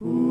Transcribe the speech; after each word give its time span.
Tak 0.00 0.29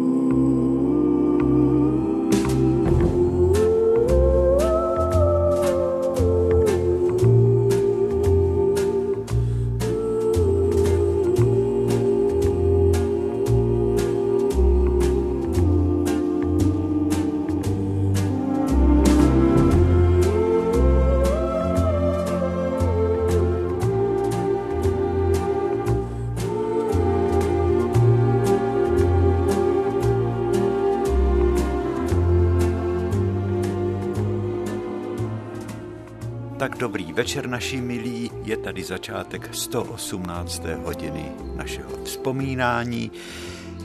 večer, 37.20 37.48
naši 37.48 37.82
milí. 37.82 38.32
Je 38.44 38.58
tady 38.58 38.84
začátek 38.84 39.50
118. 39.52 40.64
hodiny 40.84 41.32
našeho 41.56 41.90
vzpomínání. 42.04 43.12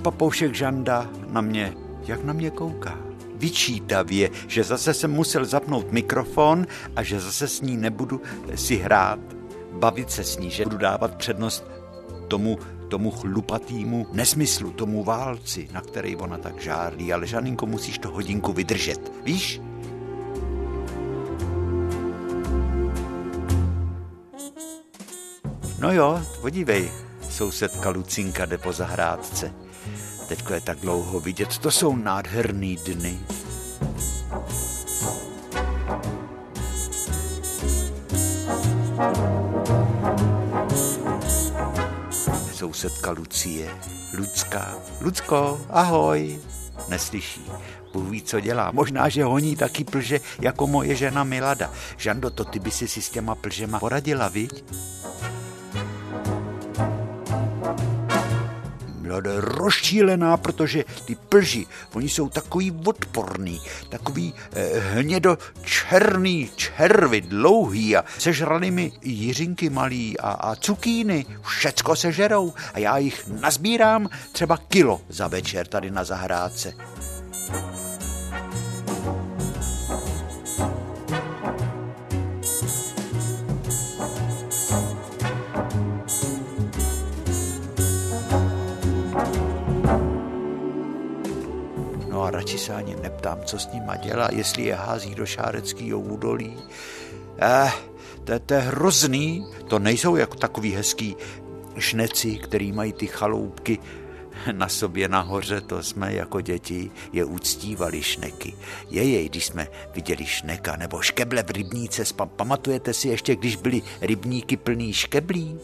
Papoušek 0.03 0.55
Žanda 0.55 1.11
na 1.31 1.41
mě, 1.41 1.75
jak 2.07 2.25
na 2.25 2.33
mě 2.33 2.51
kouká. 2.51 2.99
Vyčítavě, 3.35 4.31
že 4.47 4.65
zase 4.65 4.95
jsem 4.95 5.11
musel 5.11 5.45
zapnout 5.45 5.93
mikrofon 5.93 6.67
a 6.97 7.03
že 7.03 7.21
zase 7.21 7.49
s 7.49 7.61
ní 7.61 7.77
nebudu 7.77 8.21
si 8.55 8.77
hrát, 8.77 9.19
bavit 9.73 10.11
se 10.11 10.25
s 10.25 10.39
ní, 10.39 10.51
že 10.51 10.65
budu 10.65 10.79
dávat 10.79 11.15
přednost 11.15 11.65
tomu 12.29 12.59
tomu 12.89 13.11
chlupatýmu 13.11 14.07
nesmyslu, 14.13 14.71
tomu 14.71 15.05
válci, 15.05 15.69
na 15.73 15.81
který 15.81 16.17
ona 16.17 16.39
tak 16.39 16.63
žárlí, 16.63 17.13
ale 17.13 17.27
Žaninko, 17.27 17.67
musíš 17.67 17.99
to 17.99 18.11
hodinku 18.11 18.53
vydržet, 18.53 19.13
víš? 19.25 19.61
No 25.85 25.93
jo, 25.93 26.23
podívej, 26.41 26.91
sousedka 27.31 27.91
Lucinka 27.91 28.47
jde 28.47 28.59
po 28.59 28.73
zahrádce. 28.73 29.53
Teďko 30.29 30.53
je 30.55 30.61
tak 30.61 30.79
dlouho 30.79 31.21
vidět, 31.21 31.59
to 31.59 31.71
jsou 31.71 31.97
nádherný 31.97 32.77
dny. 32.77 33.19
Sousedka 42.53 43.11
Lucie, 43.11 43.71
Lucka, 44.13 44.75
Lucko, 45.01 45.61
ahoj. 45.71 46.39
Neslyší, 46.89 47.51
Bůh 47.93 48.11
ví, 48.11 48.23
co 48.23 48.41
dělá. 48.41 48.71
Možná, 48.71 49.09
že 49.09 49.25
honí 49.25 49.57
taky 49.57 49.85
plže 49.85 50.21
jako 50.41 50.67
moje 50.67 50.97
žena 50.97 51.25
Milada. 51.25 51.73
Žando, 51.97 52.31
to 52.31 52.45
ty 52.45 52.59
by 52.59 52.71
si 52.71 52.89
si 52.89 53.03
s 53.03 53.11
těma 53.11 53.35
plžema 53.35 53.81
poradila, 53.81 54.29
viď? 54.29 54.65
Je 59.05 59.11
rozčílená, 59.41 60.37
protože 60.37 60.85
ty 61.05 61.15
plži, 61.15 61.67
oni 61.95 62.09
jsou 62.09 62.29
takový 62.29 62.73
odporný, 62.87 63.61
takový 63.89 64.35
eh, 64.53 64.79
hnědo 64.79 65.39
černý 65.63 66.51
červy, 66.57 67.21
dlouhý 67.21 67.97
a 67.97 68.05
sežrali 68.19 68.71
mi 68.71 68.93
jiřinky 69.03 69.71
malý 69.71 70.19
a, 70.19 70.31
a 70.31 70.55
cukíny, 70.57 71.27
všecko 71.43 71.97
sežerou 71.97 72.53
a 72.75 72.79
já 72.79 72.99
jich 72.99 73.29
nazbírám 73.41 74.09
třeba 74.33 74.57
kilo 74.57 75.01
za 75.09 75.29
večer 75.29 75.67
tady 75.67 75.91
na 75.91 76.05
zahrádce. 76.05 76.73
No 77.53 77.59
a 77.59 77.84
radši 92.45 92.59
se 92.59 92.75
ani 92.75 92.97
neptám, 93.03 93.41
co 93.45 93.59
s 93.59 93.73
nima 93.73 93.97
dělá, 93.97 94.29
jestli 94.33 94.65
je 94.65 94.75
hází 94.75 95.15
do 95.15 95.27
šáreckého 95.27 96.01
údolí. 96.01 96.57
Eh, 97.39 97.73
to, 98.25 98.39
to 98.39 98.55
je 98.55 98.61
hrozný, 98.61 99.47
to 99.69 99.79
nejsou 99.79 100.17
jako 100.17 100.37
takový 100.37 100.73
hezký 100.73 101.17
šneci, 101.79 102.37
který 102.37 102.73
mají 102.73 102.93
ty 102.93 103.07
chaloupky 103.07 103.79
na 104.53 104.69
sobě 104.69 105.09
nahoře, 105.09 105.61
to 105.61 105.83
jsme 105.83 106.15
jako 106.15 106.41
děti 106.41 106.91
je 107.13 107.25
uctívali 107.25 108.03
šneky. 108.03 108.55
Jejej, 108.91 109.29
když 109.29 109.47
jsme 109.47 109.69
viděli 109.95 110.27
šneka 110.27 110.77
nebo 110.77 111.01
škeble 111.01 111.43
v 111.43 111.51
rybníce, 111.51 112.05
pamatujete 112.37 112.93
si 112.93 113.09
ještě, 113.09 113.37
když 113.37 113.57
byly 113.57 113.83
rybníky 114.01 114.57
plný 114.57 114.93
škeblí? 114.93 115.59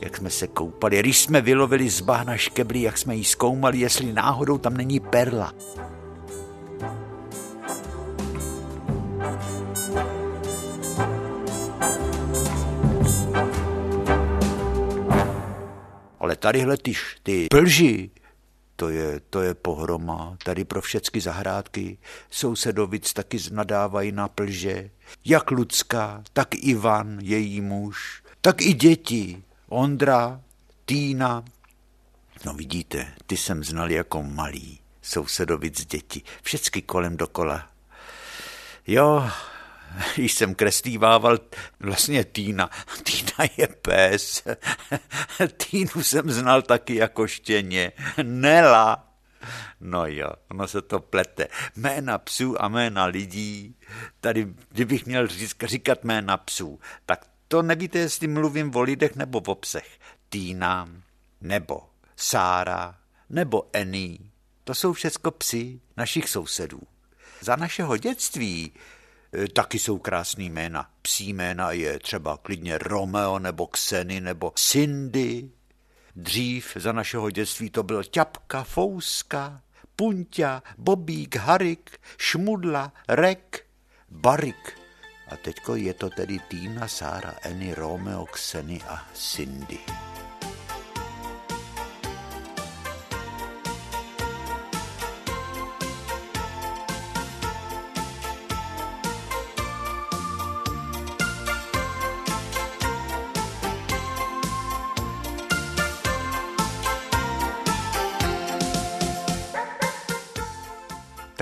Jak 0.00 0.16
jsme 0.16 0.30
se 0.30 0.46
koupali, 0.46 0.98
když 0.98 1.18
jsme 1.18 1.40
vylovili 1.40 1.90
z 1.90 2.00
bahna 2.00 2.36
škeblí, 2.36 2.82
jak 2.82 2.98
jsme 2.98 3.16
jí 3.16 3.24
zkoumali, 3.24 3.78
jestli 3.78 4.12
náhodou 4.12 4.58
tam 4.58 4.76
není 4.76 5.00
perla. 5.00 5.52
Ale 16.18 16.36
tadyhle 16.36 16.76
ty, 16.76 16.92
ty 17.22 17.46
plži, 17.50 18.10
to 18.76 18.88
je, 18.88 19.20
to 19.30 19.42
je 19.42 19.54
pohroma. 19.54 20.36
Tady 20.44 20.64
pro 20.64 20.80
všechny 20.80 21.20
zahrádky 21.20 21.98
sousedovic 22.30 23.12
taky 23.12 23.38
nadávají 23.52 24.12
na 24.12 24.28
plže. 24.28 24.90
Jak 25.24 25.50
Lucka, 25.50 26.22
tak 26.32 26.48
Ivan, 26.54 27.18
její 27.22 27.60
muž, 27.60 28.22
tak 28.40 28.62
i 28.62 28.72
děti. 28.72 29.42
Ondra, 29.68 30.40
Týna. 30.84 31.44
No 32.46 32.54
vidíte, 32.54 33.12
ty 33.26 33.36
jsem 33.36 33.64
znal 33.64 33.90
jako 33.90 34.22
malý. 34.22 34.80
Sousedovic 35.02 35.86
děti. 35.86 36.22
Všecky 36.42 36.82
kolem 36.82 37.16
dokola. 37.16 37.73
Jo, 38.86 39.30
když 40.14 40.34
jsem 40.34 40.54
kreslívával 40.54 41.38
vlastně 41.80 42.24
Týna. 42.24 42.70
Týna 43.02 43.50
je 43.56 43.68
pes. 43.68 44.42
Týnu 45.70 46.02
jsem 46.02 46.30
znal 46.30 46.62
taky 46.62 46.94
jako 46.94 47.26
štěně. 47.26 47.92
Nela. 48.22 49.10
No 49.80 50.06
jo, 50.06 50.30
ono 50.50 50.68
se 50.68 50.82
to 50.82 51.00
plete. 51.00 51.48
Jména 51.76 52.18
psů 52.18 52.62
a 52.62 52.68
jména 52.68 53.04
lidí. 53.04 53.76
Tady, 54.20 54.54
kdybych 54.70 55.06
měl 55.06 55.28
říkat 55.64 56.04
jména 56.04 56.36
psů, 56.36 56.80
tak 57.06 57.26
to 57.48 57.62
nevíte, 57.62 57.98
jestli 57.98 58.26
mluvím 58.26 58.76
o 58.76 58.82
lidech 58.82 59.16
nebo 59.16 59.38
o 59.38 59.54
psech. 59.54 59.98
Týna, 60.28 60.88
nebo 61.40 61.82
Sára, 62.16 62.98
nebo 63.30 63.70
Eny. 63.72 64.18
To 64.64 64.74
jsou 64.74 64.92
všecko 64.92 65.30
psy 65.30 65.80
našich 65.96 66.28
sousedů. 66.28 66.80
Za 67.44 67.56
našeho 67.56 67.96
dětství 67.96 68.72
taky 69.52 69.78
jsou 69.78 69.98
krásný 69.98 70.50
jména. 70.50 70.90
Psí 71.02 71.32
jména 71.32 71.72
je 71.72 71.98
třeba 71.98 72.36
klidně 72.36 72.78
Romeo 72.78 73.38
nebo 73.38 73.66
Xeny 73.66 74.20
nebo 74.20 74.52
Cindy. 74.56 75.50
Dřív 76.16 76.72
za 76.76 76.92
našeho 76.92 77.30
dětství 77.30 77.70
to 77.70 77.82
byl 77.82 78.04
Ťapka, 78.04 78.64
Fouska, 78.64 79.60
Punťa, 79.96 80.62
Bobík, 80.78 81.36
Harik, 81.36 81.98
Šmudla, 82.18 82.92
Rek, 83.08 83.66
Barik. 84.10 84.78
A 85.28 85.36
teďko 85.36 85.76
je 85.76 85.94
to 85.94 86.10
tedy 86.10 86.38
Týna, 86.48 86.88
Sára, 86.88 87.34
Eny, 87.42 87.74
Romeo, 87.74 88.26
Xeny 88.26 88.80
a 88.88 89.08
Cindy. 89.14 89.78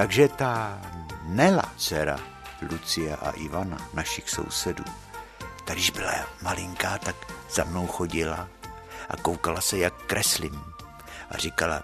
Takže 0.03 0.29
ta 0.29 0.83
Nela, 1.23 1.63
dcera 1.77 2.19
Lucia 2.71 3.17
a 3.17 3.31
Ivana, 3.31 3.79
našich 3.95 4.31
sousedů, 4.31 4.85
ta 5.65 5.75
když 5.75 5.91
byla 5.91 6.13
malinká, 6.43 6.99
tak 6.99 7.17
za 7.51 7.65
mnou 7.65 7.87
chodila 7.87 8.49
a 9.09 9.17
koukala 9.17 9.61
se, 9.61 9.79
jak 9.79 9.95
kreslím. 10.07 10.65
A 11.31 11.39
říkala, 11.39 11.83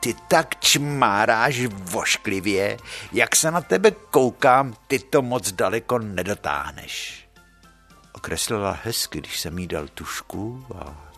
ty 0.00 0.14
tak 0.28 0.60
čmáráš 0.60 1.66
vošklivě, 1.66 2.78
jak 3.12 3.36
se 3.36 3.50
na 3.50 3.60
tebe 3.60 3.90
koukám, 3.90 4.74
ty 4.86 4.98
to 4.98 5.22
moc 5.22 5.52
daleko 5.52 5.98
nedotáhneš. 5.98 7.24
Okreslila 8.12 8.78
hezky, 8.84 9.18
když 9.18 9.40
jsem 9.40 9.58
jí 9.58 9.66
dal 9.66 9.88
tušku 9.88 10.66
a 10.78 11.12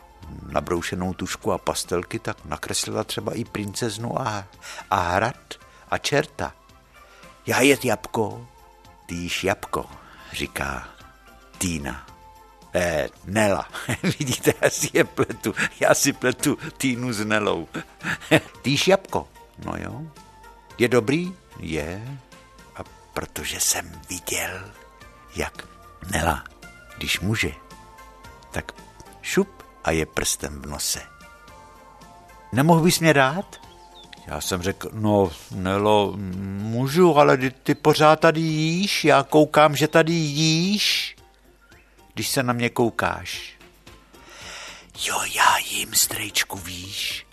nabroušenou 0.48 1.14
tušku 1.14 1.52
a 1.52 1.58
pastelky, 1.58 2.19
tak 2.19 2.44
nakreslila 2.44 3.05
třeba 3.05 3.32
i 3.34 3.44
princeznu 3.44 4.20
a, 4.20 4.44
a 4.90 5.00
hrad 5.00 5.61
a 5.92 5.98
čerta. 5.98 6.54
Já 7.46 7.60
jet 7.60 7.84
jabko, 7.84 8.46
ty 9.06 9.14
jíš 9.14 9.44
jabko, 9.44 9.86
říká 10.32 10.88
Týna. 11.58 12.06
Eh, 12.74 13.08
Nela. 13.24 13.68
Vidíte, 14.02 14.54
já 14.62 14.70
si 14.70 14.90
je 14.92 15.04
pletu. 15.04 15.54
Já 15.80 15.94
si 15.94 16.12
pletu 16.12 16.58
Týnu 16.76 17.12
s 17.12 17.24
Nelou. 17.24 17.68
jíš 18.64 18.88
jabko. 18.88 19.28
No 19.64 19.72
jo. 19.76 20.00
Je 20.78 20.88
dobrý? 20.88 21.34
Je. 21.58 22.18
A 22.76 22.80
protože 23.12 23.60
jsem 23.60 24.00
viděl, 24.08 24.72
jak 25.36 25.68
Nela, 26.10 26.44
když 26.96 27.20
může, 27.20 27.52
tak 28.50 28.72
šup 29.22 29.62
a 29.84 29.90
je 29.90 30.06
prstem 30.06 30.62
v 30.62 30.66
nose. 30.66 31.02
Nemohl 32.52 32.80
bys 32.80 33.00
mě 33.00 33.14
dát? 33.14 33.71
Já 34.26 34.40
jsem 34.40 34.62
řekl, 34.62 34.88
no 34.92 35.30
Nelo, 35.50 36.14
můžu, 36.58 37.16
ale 37.16 37.36
ty, 37.36 37.50
ty 37.50 37.74
pořád 37.74 38.20
tady 38.20 38.40
jíš, 38.40 39.04
já 39.04 39.22
koukám, 39.22 39.76
že 39.76 39.88
tady 39.88 40.12
jíš, 40.12 41.16
když 42.14 42.28
se 42.28 42.42
na 42.42 42.52
mě 42.52 42.70
koukáš. 42.70 43.52
Jo, 45.06 45.16
já 45.34 45.58
jím, 45.58 45.94
strejčku, 45.94 46.58
víš, 46.58 47.26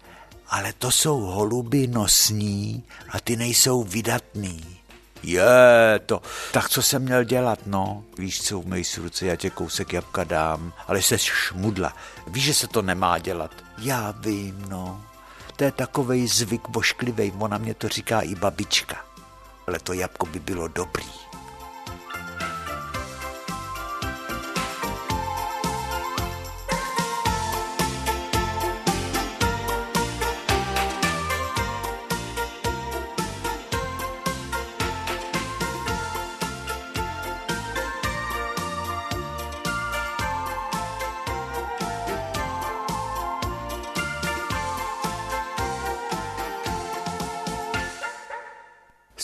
ale 0.48 0.74
to 0.74 0.92
jsou 0.92 1.20
holuby 1.20 1.88
nosní 1.88 2.84
a 3.10 3.20
ty 3.20 3.36
nejsou 3.36 3.84
vydatný. 3.84 4.80
Je 5.24 6.00
to. 6.06 6.22
Tak 6.52 6.70
co 6.70 6.82
jsem 6.82 7.02
měl 7.02 7.24
dělat, 7.24 7.60
no? 7.66 8.04
Víš 8.18 8.42
co, 8.42 8.60
umej 8.60 8.84
si 8.84 9.02
ruce, 9.02 9.26
já 9.26 9.36
tě 9.36 9.50
kousek 9.50 9.94
jabka 9.94 10.24
dám, 10.24 10.74
ale 10.88 11.02
jsi 11.02 11.18
šmudla. 11.20 11.94
Víš, 12.28 12.44
že 12.44 12.54
se 12.54 12.68
to 12.68 12.82
nemá 12.82 13.20
dělat. 13.20 13.52
Já 13.78 14.12
vím, 14.12 14.66
no. 14.70 15.09
To 15.60 15.68
je 15.68 15.72
takovej 15.72 16.28
zvyk 16.28 16.70
bošklivej, 16.70 17.34
ona 17.40 17.58
mě 17.58 17.74
to 17.74 17.90
říká 17.90 18.22
i 18.22 18.36
babička. 18.36 18.96
Ale 19.68 19.80
to 19.80 19.94
jabko 19.94 20.26
by 20.26 20.40
bylo 20.40 20.68
dobrý. 20.68 21.29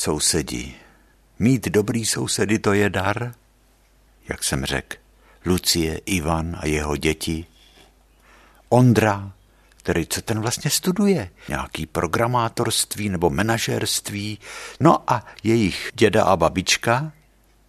Sousedi. 0.05 0.73
Mít 1.39 1.67
dobrý 1.67 2.05
sousedy 2.05 2.59
to 2.59 2.73
je 2.73 2.89
dar, 2.89 3.35
jak 4.29 4.43
jsem 4.43 4.65
řekl. 4.65 4.97
Lucie, 5.45 6.01
Ivan 6.05 6.57
a 6.59 6.67
jeho 6.67 6.97
děti. 6.97 7.45
Ondra, 8.69 9.31
který 9.77 10.07
co 10.07 10.21
ten 10.21 10.39
vlastně 10.39 10.71
studuje? 10.71 11.29
Nějaký 11.49 11.85
programátorství 11.85 13.09
nebo 13.09 13.29
manažerství. 13.29 14.39
No 14.79 15.11
a 15.11 15.25
jejich 15.43 15.91
děda 15.93 16.23
a 16.23 16.35
babička, 16.35 17.11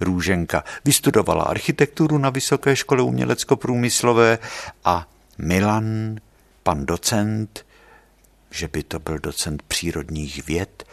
Růženka, 0.00 0.64
vystudovala 0.84 1.44
architekturu 1.44 2.18
na 2.18 2.30
Vysoké 2.30 2.76
škole 2.76 3.02
umělecko-průmyslové 3.02 4.38
a 4.84 5.08
Milan, 5.38 6.16
pan 6.62 6.86
docent, 6.86 7.66
že 8.50 8.68
by 8.68 8.82
to 8.82 8.98
byl 8.98 9.18
docent 9.18 9.62
přírodních 9.62 10.46
věd, 10.46 10.84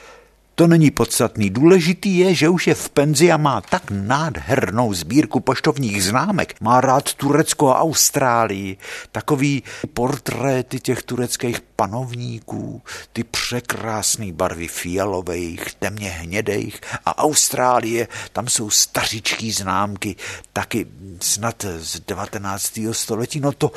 to 0.56 0.68
není 0.68 0.92
podstatný. 0.92 1.50
Důležitý 1.50 2.18
je, 2.18 2.36
že 2.36 2.50
už 2.50 2.68
je 2.68 2.76
v 2.76 2.90
penzi 2.90 3.32
a 3.32 3.38
má 3.38 3.62
tak 3.62 3.84
nádhernou 3.92 4.94
sbírku 4.94 5.40
poštovních 5.40 6.04
známek. 6.04 6.56
Má 6.62 6.82
rád 6.82 7.14
Turecko 7.14 7.70
a 7.70 7.80
Austrálii. 7.80 8.78
Takový 9.12 9.64
portréty 9.94 10.80
těch 10.80 11.04
tureckých 11.04 11.62
panovníků, 11.62 12.82
ty 13.14 13.24
překrásné 13.24 14.32
barvy 14.32 14.68
fialových, 14.68 15.74
temně 15.74 16.10
hnědejch 16.10 16.82
a 17.06 17.18
Austrálie, 17.18 18.08
tam 18.34 18.48
jsou 18.48 18.70
stařičký 18.70 19.52
známky, 19.52 20.16
taky 20.54 20.88
snad 21.22 21.66
z 21.78 22.00
19. 22.00 22.80
století. 22.92 23.40
No 23.40 23.52
to, 23.52 23.72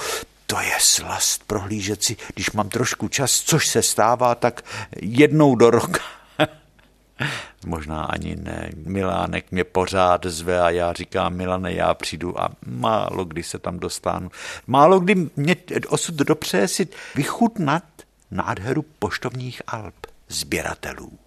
to 0.47 0.61
je 0.61 0.75
slast 0.79 1.43
prohlížet 1.47 2.05
si, 2.05 2.17
když 2.35 2.51
mám 2.51 2.69
trošku 2.69 3.09
čas, 3.09 3.41
což 3.41 3.69
se 3.69 3.83
stává 3.83 4.35
tak 4.35 4.65
jednou 5.03 5.55
do 5.55 5.71
roka 5.71 6.16
Možná 7.67 8.05
ani 8.05 8.37
ne. 8.37 8.71
Milánek 8.77 9.53
mě 9.53 9.65
pořád 9.65 10.27
zve 10.27 10.61
a 10.61 10.71
já 10.71 10.93
říkám, 10.93 11.35
Milane, 11.35 11.73
já 11.73 11.95
přijdu 11.95 12.41
a 12.41 12.49
málo 12.67 13.25
kdy 13.25 13.43
se 13.43 13.59
tam 13.59 13.79
dostanu. 13.79 14.31
Málo 14.67 15.01
kdy 15.01 15.15
mě 15.37 15.57
osud 15.89 16.15
dopřeje 16.15 16.69
si 16.69 16.89
vychutnat 17.15 17.85
nádheru 18.31 18.85
poštovních 18.99 19.63
alb 19.67 19.95
sběratelů. 20.29 21.19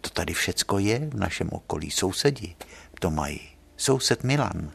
To 0.00 0.10
tady 0.10 0.32
všecko 0.32 0.78
je 0.78 0.98
v 0.98 1.14
našem 1.14 1.48
okolí. 1.52 1.90
Sousedi 1.90 2.54
to 3.00 3.10
mají. 3.10 3.40
Soused 3.76 4.24
Milan. 4.24 4.70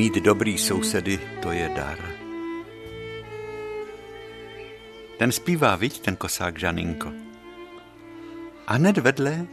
Mít 0.00 0.14
dobrý 0.14 0.58
sousedy, 0.58 1.20
to 1.42 1.52
je 1.52 1.68
dar. 1.76 1.98
Ten 5.18 5.32
zpívá, 5.32 5.76
viď, 5.76 6.00
ten 6.00 6.16
kosák 6.16 6.58
Žaninko. 6.58 7.12
A 8.66 8.74
hned 8.74 8.98
vedle, 8.98 9.46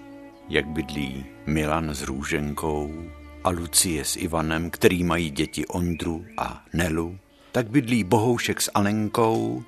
jak 0.49 0.67
bydlí 0.67 1.25
Milan 1.45 1.95
s 1.95 2.01
Růženkou 2.01 3.03
a 3.43 3.49
Lucie 3.49 4.05
s 4.05 4.15
Ivanem, 4.15 4.69
který 4.69 5.03
mají 5.03 5.29
děti 5.29 5.67
Ondru 5.67 6.25
a 6.37 6.65
Nelu, 6.73 7.19
tak 7.51 7.69
bydlí 7.69 8.03
Bohoušek 8.03 8.61
s 8.61 8.71
Alenkou 8.73 9.63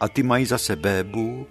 a 0.00 0.08
ty 0.08 0.22
mají 0.22 0.46
zase 0.46 0.76
Bébu, 0.76 1.46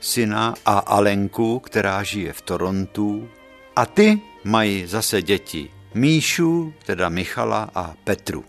syna 0.00 0.54
a 0.66 0.78
Alenku, 0.78 1.58
která 1.58 2.02
žije 2.02 2.32
v 2.32 2.42
Torontu 2.42 3.28
a 3.76 3.86
ty 3.86 4.20
mají 4.44 4.86
zase 4.86 5.22
děti 5.22 5.70
Míšu, 5.94 6.74
teda 6.86 7.08
Michala 7.08 7.70
a 7.74 7.94
Petru. 8.04 8.44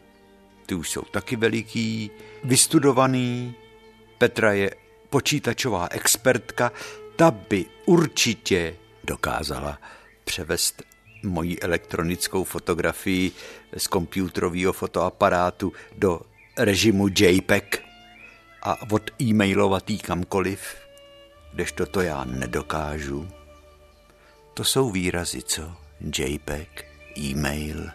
Ty 0.66 0.76
už 0.76 0.90
jsou 0.90 1.02
taky 1.02 1.36
veliký, 1.36 2.12
vystudovaný. 2.44 3.56
Petra 4.18 4.54
je 4.54 4.76
počítačová 5.10 5.88
expertka, 5.92 6.72
ta 7.16 7.32
by 7.32 7.66
určitě 7.86 8.76
dokázala 9.04 9.80
převést 10.24 10.84
moji 11.24 11.60
elektronickou 11.60 12.44
fotografii 12.44 13.32
z 13.78 13.88
komputerového 13.88 14.74
fotoaparátu 14.74 15.74
do 15.98 16.22
režimu 16.58 17.08
JPEG 17.20 17.84
a 18.62 18.92
od 18.92 19.22
e-mailovatý 19.22 19.98
kamkoliv, 19.98 20.76
kdežto 21.54 21.86
to 21.86 22.02
já 22.02 22.24
nedokážu. 22.24 23.28
To 24.54 24.64
jsou 24.64 24.92
výrazy, 24.92 25.42
co? 25.42 25.74
JPEG 26.18 26.95
e-mail. 27.20 27.90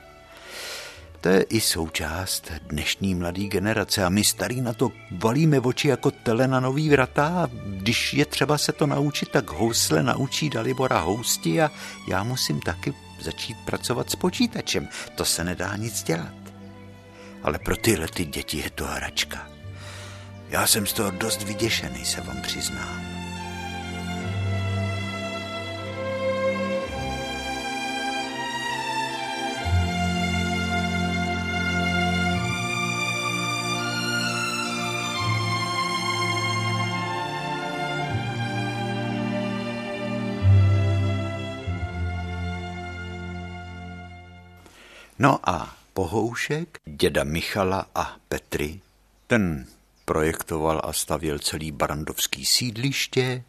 To 1.21 1.29
je 1.29 1.43
i 1.43 1.61
součást 1.61 2.53
dnešní 2.67 3.15
mladé 3.15 3.43
generace 3.43 4.05
a 4.05 4.09
my 4.09 4.25
starý 4.25 4.61
na 4.61 4.73
to 4.73 4.93
valíme 5.11 5.61
oči 5.61 5.89
jako 5.89 6.11
tele 6.11 6.49
na 6.49 6.61
nový 6.61 6.91
vrata 6.91 7.27
a 7.27 7.49
když 7.65 8.15
je 8.15 8.25
třeba 8.25 8.59
se 8.59 8.73
to 8.73 8.87
naučit, 8.87 9.29
tak 9.29 9.51
housle 9.51 10.03
naučí 10.03 10.51
Dalibora 10.51 11.01
housti 11.01 11.63
a 11.63 11.71
já 12.09 12.23
musím 12.23 12.61
taky 12.61 12.95
začít 13.21 13.57
pracovat 13.65 14.11
s 14.11 14.17
počítačem. 14.17 14.89
To 15.15 15.25
se 15.25 15.45
nedá 15.45 15.77
nic 15.77 16.03
dělat. 16.03 16.35
Ale 17.43 17.59
pro 17.59 17.77
tyhle 17.77 18.09
ty 18.09 18.25
děti 18.25 18.59
je 18.59 18.71
to 18.71 18.87
hračka. 18.87 19.49
Já 20.49 20.67
jsem 20.67 20.87
z 20.87 20.93
toho 20.93 21.11
dost 21.11 21.43
vyděšený, 21.43 22.05
se 22.05 22.21
vám 22.21 22.43
přiznám. 22.43 23.20
No 45.23 45.39
a 45.45 45.77
Pohoušek, 45.95 46.79
děda 46.85 47.25
Michala 47.25 47.87
a 47.95 48.17
Petry. 48.29 48.81
Ten 49.27 49.67
projektoval 50.05 50.81
a 50.85 50.93
stavěl 50.93 51.39
celý 51.39 51.73
barandovský 51.73 52.47
sídliště, 52.47 53.43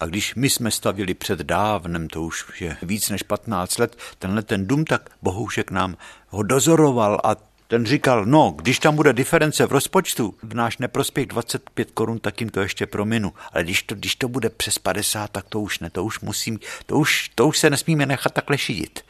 a 0.00 0.06
když 0.06 0.34
my 0.34 0.50
jsme 0.50 0.70
stavili 0.70 1.14
před 1.14 1.38
dávnem, 1.38 2.08
to 2.08 2.22
už 2.22 2.60
je 2.60 2.76
víc 2.82 3.10
než 3.10 3.22
15 3.22 3.78
let, 3.78 3.96
tenhle 4.18 4.42
ten 4.42 4.66
dům, 4.66 4.84
tak 4.84 5.10
Bohoušek 5.22 5.70
nám 5.70 5.96
ho 6.28 6.42
dozoroval 6.42 7.20
a 7.24 7.36
ten 7.68 7.86
říkal, 7.86 8.24
no, 8.24 8.54
když 8.56 8.78
tam 8.78 8.96
bude 8.96 9.12
diference 9.12 9.66
v 9.66 9.72
rozpočtu, 9.72 10.34
v 10.42 10.54
náš 10.54 10.78
neprospěch 10.78 11.26
25 11.26 11.90
korun, 11.90 12.18
tak 12.18 12.40
jim 12.40 12.50
to 12.50 12.60
ještě 12.60 12.86
prominu. 12.86 13.32
Ale 13.52 13.64
když 13.64 13.82
to, 13.82 13.94
když 13.94 14.16
to 14.16 14.28
bude 14.28 14.50
přes 14.50 14.78
50, 14.78 15.30
tak 15.30 15.48
to 15.48 15.60
už 15.60 15.78
ne, 15.78 15.90
to 15.90 16.04
už 16.04 16.20
musím, 16.20 16.58
to 16.86 16.98
už, 16.98 17.30
to 17.34 17.46
už 17.46 17.58
se 17.58 17.70
nesmíme 17.70 18.06
nechat 18.06 18.32
takhle 18.32 18.58
šidit. 18.58 19.04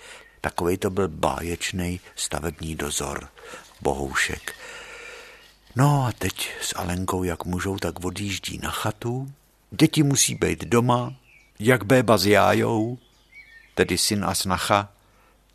Takový 0.45 0.77
to 0.79 0.91
byl 0.91 1.09
báječný 1.09 2.01
stavební 2.17 2.75
dozor, 2.75 3.29
Bohoušek. 3.81 4.55
No 5.77 6.05
a 6.07 6.13
teď 6.13 6.51
s 6.61 6.77
Alenkou, 6.77 7.23
jak 7.23 7.45
můžou, 7.45 7.77
tak 7.77 8.05
odjíždí 8.05 8.61
na 8.63 8.71
chatu. 8.71 9.33
Děti 9.71 10.03
musí 10.03 10.35
být 10.35 10.65
doma, 10.65 11.15
jak 11.59 11.85
béba 11.85 12.19
s 12.19 12.27
jájou, 12.27 12.99
tedy 13.75 13.99
syn 13.99 14.25
a 14.25 14.35
snacha, 14.35 14.89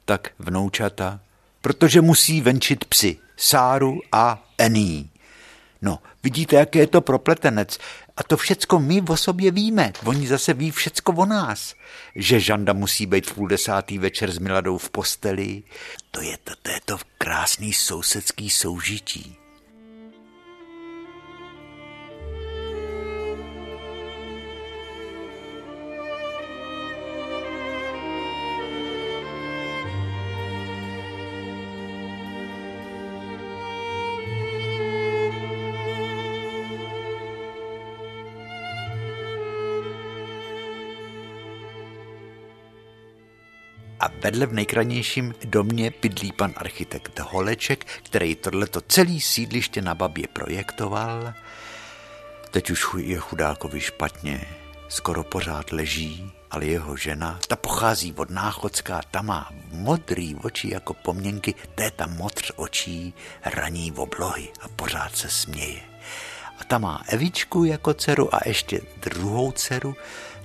tak 0.05 0.31
vnoučata, 0.39 1.19
protože 1.61 2.01
musí 2.01 2.41
venčit 2.41 2.85
psy, 2.85 3.17
Sáru 3.37 3.99
a 4.11 4.43
Ení. 4.57 5.09
No, 5.81 5.99
vidíte, 6.23 6.55
jaký 6.55 6.79
je 6.79 6.87
to 6.87 7.01
propletenec. 7.01 7.77
A 8.19 8.23
to 8.23 8.37
všecko 8.37 8.79
my 8.79 9.01
o 9.01 9.17
sobě 9.17 9.51
víme. 9.51 9.93
Oni 10.05 10.27
zase 10.27 10.53
ví 10.53 10.71
všecko 10.71 11.11
o 11.11 11.25
nás. 11.25 11.75
Že 12.15 12.39
Žanda 12.39 12.73
musí 12.73 13.05
být 13.05 13.27
v 13.29 13.33
půl 13.33 13.47
desátý 13.47 13.97
večer 13.97 14.31
s 14.31 14.39
Miladou 14.39 14.77
v 14.77 14.89
posteli. 14.89 15.63
To 16.11 16.21
je 16.21 16.37
to, 16.43 16.53
to, 16.61 16.71
je 16.71 16.79
to 16.85 16.97
krásný 17.17 17.73
sousedský 17.73 18.49
soužití. 18.49 19.38
Vedle 44.21 44.45
v 44.45 44.53
nejkranějším 44.53 45.33
domě 45.45 45.93
bydlí 46.01 46.31
pan 46.31 46.53
architekt 46.55 47.19
Holeček, 47.19 47.85
který 48.03 48.35
tohleto 48.35 48.81
celý 48.81 49.21
sídliště 49.21 49.81
na 49.81 49.95
Babě 49.95 50.27
projektoval. 50.33 51.33
Teď 52.51 52.69
už 52.69 52.87
je 52.97 53.17
chudákovi 53.17 53.81
špatně, 53.81 54.45
skoro 54.89 55.23
pořád 55.23 55.71
leží, 55.71 56.31
ale 56.51 56.65
jeho 56.65 56.97
žena, 56.97 57.39
ta 57.47 57.55
pochází 57.55 58.13
od 58.13 58.29
Náchodská, 58.29 59.01
ta 59.11 59.21
má 59.21 59.49
modrý 59.71 60.35
oči 60.35 60.69
jako 60.73 60.93
poměnky, 60.93 61.55
je 61.79 61.91
ta 61.91 62.07
modř 62.07 62.51
očí, 62.55 63.13
raní 63.45 63.91
v 63.91 63.99
oblohy 63.99 64.49
a 64.61 64.67
pořád 64.67 65.15
se 65.15 65.29
směje. 65.29 65.81
A 66.59 66.63
ta 66.63 66.77
má 66.77 67.03
Evičku 67.07 67.63
jako 67.63 67.93
dceru 67.93 68.35
a 68.35 68.39
ještě 68.45 68.81
druhou 68.97 69.51
dceru, 69.51 69.95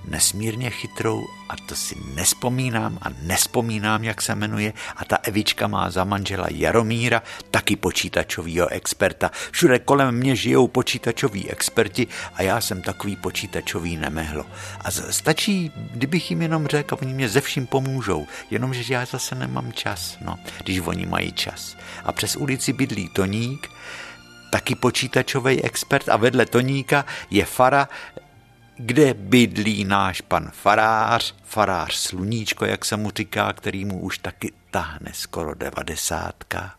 nesmírně 0.07 0.69
chytrou 0.69 1.27
a 1.49 1.55
to 1.65 1.75
si 1.75 1.95
nespomínám 2.15 2.99
a 3.01 3.07
nespomínám, 3.21 4.03
jak 4.03 4.21
se 4.21 4.35
jmenuje. 4.35 4.73
A 4.95 5.05
ta 5.05 5.15
Evička 5.15 5.67
má 5.67 5.89
za 5.89 6.03
manžela 6.03 6.47
Jaromíra, 6.51 7.21
taky 7.51 7.75
počítačovýho 7.75 8.67
experta. 8.67 9.31
Všude 9.51 9.79
kolem 9.79 10.15
mě 10.15 10.35
žijou 10.35 10.67
počítačoví 10.67 11.51
experti 11.51 12.07
a 12.33 12.41
já 12.41 12.61
jsem 12.61 12.81
takový 12.81 13.15
počítačový 13.15 13.97
nemehlo. 13.97 14.45
A 14.81 14.91
stačí, 14.91 15.71
kdybych 15.75 16.29
jim 16.29 16.41
jenom 16.41 16.67
řekl, 16.67 16.97
oni 17.01 17.13
mě 17.13 17.29
ze 17.29 17.41
vším 17.41 17.67
pomůžou, 17.67 18.27
jenomže 18.51 18.93
já 18.93 19.05
zase 19.05 19.35
nemám 19.35 19.73
čas, 19.73 20.17
no, 20.21 20.39
když 20.63 20.79
oni 20.79 21.05
mají 21.05 21.31
čas. 21.31 21.77
A 22.03 22.11
přes 22.11 22.35
ulici 22.35 22.73
bydlí 22.73 23.09
Toník, 23.09 23.69
taky 24.49 24.75
počítačový 24.75 25.63
expert 25.63 26.09
a 26.09 26.17
vedle 26.17 26.45
Toníka 26.45 27.05
je 27.29 27.45
Fara, 27.45 27.87
kde 28.77 29.13
bydlí 29.13 29.85
náš 29.85 30.21
pan 30.21 30.51
farář, 30.53 31.35
farář 31.43 31.95
Sluníčko, 31.95 32.65
jak 32.65 32.85
se 32.85 32.97
mu 32.97 33.11
říká, 33.11 33.53
který 33.53 33.85
mu 33.85 33.99
už 33.99 34.17
taky 34.17 34.51
tahne 34.71 35.11
skoro 35.13 35.53
devadesátka. 35.53 36.75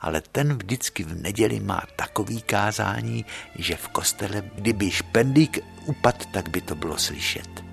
Ale 0.00 0.22
ten 0.32 0.54
vždycky 0.54 1.04
v 1.04 1.14
neděli 1.14 1.60
má 1.60 1.82
takový 1.96 2.42
kázání, 2.42 3.24
že 3.58 3.76
v 3.76 3.88
kostele, 3.88 4.42
kdyby 4.54 4.90
špendlík 4.90 5.58
upad, 5.86 6.26
tak 6.26 6.48
by 6.48 6.60
to 6.60 6.74
bylo 6.74 6.98
slyšet. 6.98 7.71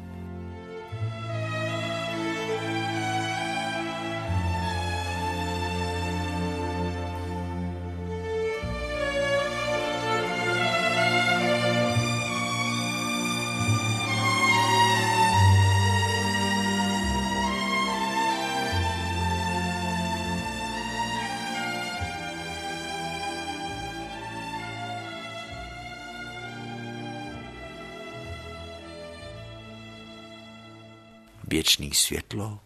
Věčný 31.60 31.94
světlo 31.94 32.60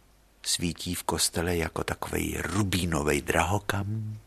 svítí 0.45 0.95
v 0.95 1.03
kostele 1.03 1.57
jako 1.57 1.83
takový 1.83 2.37
rubínový 2.39 3.21
drahokam. 3.21 4.17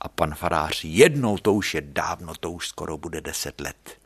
A 0.00 0.08
pan 0.08 0.34
farář 0.34 0.84
jednou, 0.84 1.38
to 1.38 1.54
už 1.54 1.74
je 1.74 1.80
dávno, 1.80 2.34
to 2.34 2.50
už 2.50 2.68
skoro 2.68 2.98
bude 2.98 3.20
deset 3.20 3.60
let. 3.60 3.98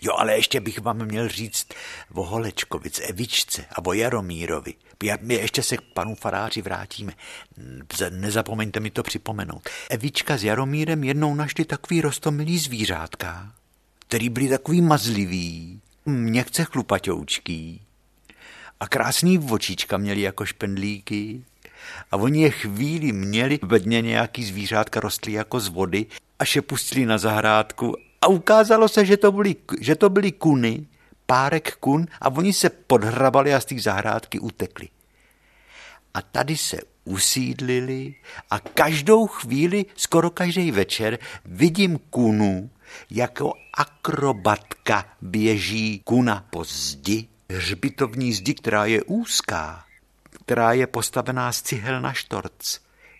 Jo, 0.00 0.14
ale 0.18 0.36
ještě 0.36 0.60
bych 0.60 0.80
vám 0.80 1.04
měl 1.04 1.28
říct 1.28 1.66
o 2.12 2.22
Holečkovic, 2.22 3.00
Evičce 3.00 3.64
a 3.72 3.84
o 3.84 3.92
Jaromírovi. 3.92 4.74
My 5.20 5.34
ještě 5.34 5.62
se 5.62 5.76
k 5.76 5.82
panu 5.82 6.14
faráři 6.14 6.62
vrátíme. 6.62 7.12
Nezapomeňte 8.10 8.80
mi 8.80 8.90
to 8.90 9.02
připomenout. 9.02 9.68
Evička 9.90 10.36
s 10.36 10.44
Jaromírem 10.44 11.04
jednou 11.04 11.34
našli 11.34 11.64
takový 11.64 12.00
rostomilý 12.00 12.58
zvířátka, 12.58 13.52
který 13.98 14.28
byli 14.28 14.48
takový 14.48 14.80
mazlivý, 14.80 15.80
měkce 16.06 16.64
chlupaťoučký 16.64 17.83
a 18.80 18.88
krásný 18.88 19.38
očička 19.38 19.96
měli 19.96 20.20
jako 20.20 20.46
špendlíky. 20.46 21.44
A 22.12 22.16
oni 22.16 22.42
je 22.42 22.50
chvíli 22.50 23.12
měli 23.12 23.58
ve 23.62 23.78
dně 23.78 24.02
nějaký 24.02 24.44
zvířátka 24.44 25.00
rostly 25.00 25.32
jako 25.32 25.60
z 25.60 25.68
vody, 25.68 26.06
až 26.38 26.56
je 26.56 26.62
pustili 26.62 27.06
na 27.06 27.18
zahrádku 27.18 27.96
a 28.22 28.26
ukázalo 28.26 28.88
se, 28.88 29.06
že 29.06 29.16
to 29.16 29.32
byly, 29.32 29.56
že 29.80 29.94
to 29.96 30.10
byly 30.10 30.32
kuny, 30.32 30.86
párek 31.26 31.76
kun 31.80 32.06
a 32.20 32.28
oni 32.30 32.52
se 32.52 32.70
podhrabali 32.70 33.54
a 33.54 33.60
z 33.60 33.64
té 33.64 33.80
zahrádky 33.80 34.38
utekli. 34.38 34.88
A 36.14 36.22
tady 36.22 36.56
se 36.56 36.80
usídlili 37.04 38.14
a 38.50 38.58
každou 38.58 39.26
chvíli, 39.26 39.86
skoro 39.96 40.30
každý 40.30 40.70
večer, 40.70 41.18
vidím 41.44 41.98
kunu, 42.10 42.70
jako 43.10 43.52
akrobatka 43.74 45.04
běží 45.20 46.00
kuna 46.04 46.46
po 46.50 46.64
zdi 46.64 47.28
hřbitovní 47.50 48.32
zdi, 48.32 48.54
která 48.54 48.84
je 48.84 49.02
úzká, 49.02 49.84
která 50.44 50.72
je 50.72 50.86
postavená 50.86 51.52
z 51.52 51.62
cihel 51.62 52.00
na 52.00 52.12
štorc, 52.12 52.78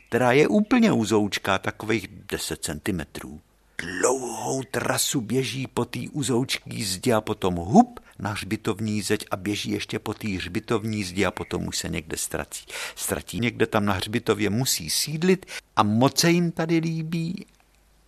která 0.09 0.33
je 0.33 0.49
úplně 0.49 0.93
uzoučká, 0.93 1.59
takových 1.59 2.09
10 2.09 2.64
centimetrů. 2.64 3.40
Dlouhou 3.78 4.62
trasu 4.62 5.21
běží 5.21 5.66
po 5.66 5.85
té 5.85 6.00
uzoučký 6.12 6.85
zdi 6.85 7.12
a 7.12 7.21
potom 7.21 7.54
hup 7.54 8.00
na 8.19 8.31
hřbitovní 8.33 9.02
zeď 9.02 9.26
a 9.31 9.37
běží 9.37 9.71
ještě 9.71 9.99
po 9.99 10.14
té 10.14 10.28
hřbitovní 10.28 11.04
zdi 11.04 11.25
a 11.25 11.31
potom 11.31 11.66
už 11.66 11.78
se 11.78 11.88
někde 11.88 12.16
ztratí. 12.16 12.66
Ztratí 12.97 13.40
někde 13.40 13.66
tam 13.66 13.85
na 13.85 13.93
hřbitově 13.93 14.50
musí 14.50 14.90
sídlit 14.90 15.47
a 15.76 15.83
moc 15.83 16.21
se 16.21 16.31
jim 16.31 16.52
tady 16.52 16.78
líbí 16.78 17.47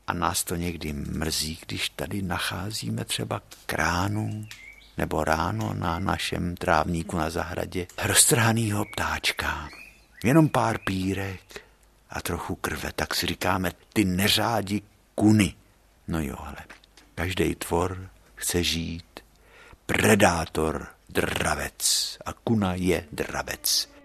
a 0.07 0.13
nás 0.13 0.45
to 0.45 0.57
někdy 0.57 0.93
mrzí, 0.93 1.59
když 1.67 1.89
tady 1.89 2.23
nacházíme 2.23 3.05
třeba 3.05 3.43
kránu 3.67 4.47
nebo 4.99 5.25
ráno 5.25 5.75
na 5.75 5.99
našem 5.99 6.57
trávníku 6.57 7.17
na 7.17 7.31
zahradě 7.31 7.87
roztrhanýho 8.03 8.85
ptáčka. 8.85 9.69
Jenom 10.25 10.49
pár 10.49 10.79
pírek 10.79 11.61
a 12.11 12.21
trochu 12.21 12.55
krve, 12.55 12.93
tak 12.93 13.15
si 13.15 13.27
říkáme, 13.27 13.73
ty 13.93 14.05
neřádi 14.05 14.83
kuny. 15.15 15.55
No 16.09 16.21
jo, 16.21 16.37
ale 16.39 16.57
každý 17.15 17.55
tvor 17.55 18.09
chce 18.35 18.63
žít. 18.63 19.21
Predátor, 19.87 20.87
dravec 21.09 22.19
a 22.25 22.33
kuna 22.33 22.75
je 22.75 23.05
dravec. 23.13 23.96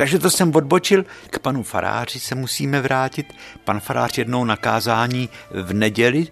Takže 0.00 0.18
to 0.18 0.30
jsem 0.30 0.56
odbočil. 0.56 1.04
K 1.30 1.38
panu 1.38 1.62
faráři 1.62 2.20
se 2.20 2.34
musíme 2.34 2.80
vrátit. 2.80 3.34
Pan 3.64 3.80
farář 3.80 4.18
jednou 4.18 4.44
na 4.44 4.56
kázání 4.56 5.28
v 5.50 5.72
neděli, 5.72 6.28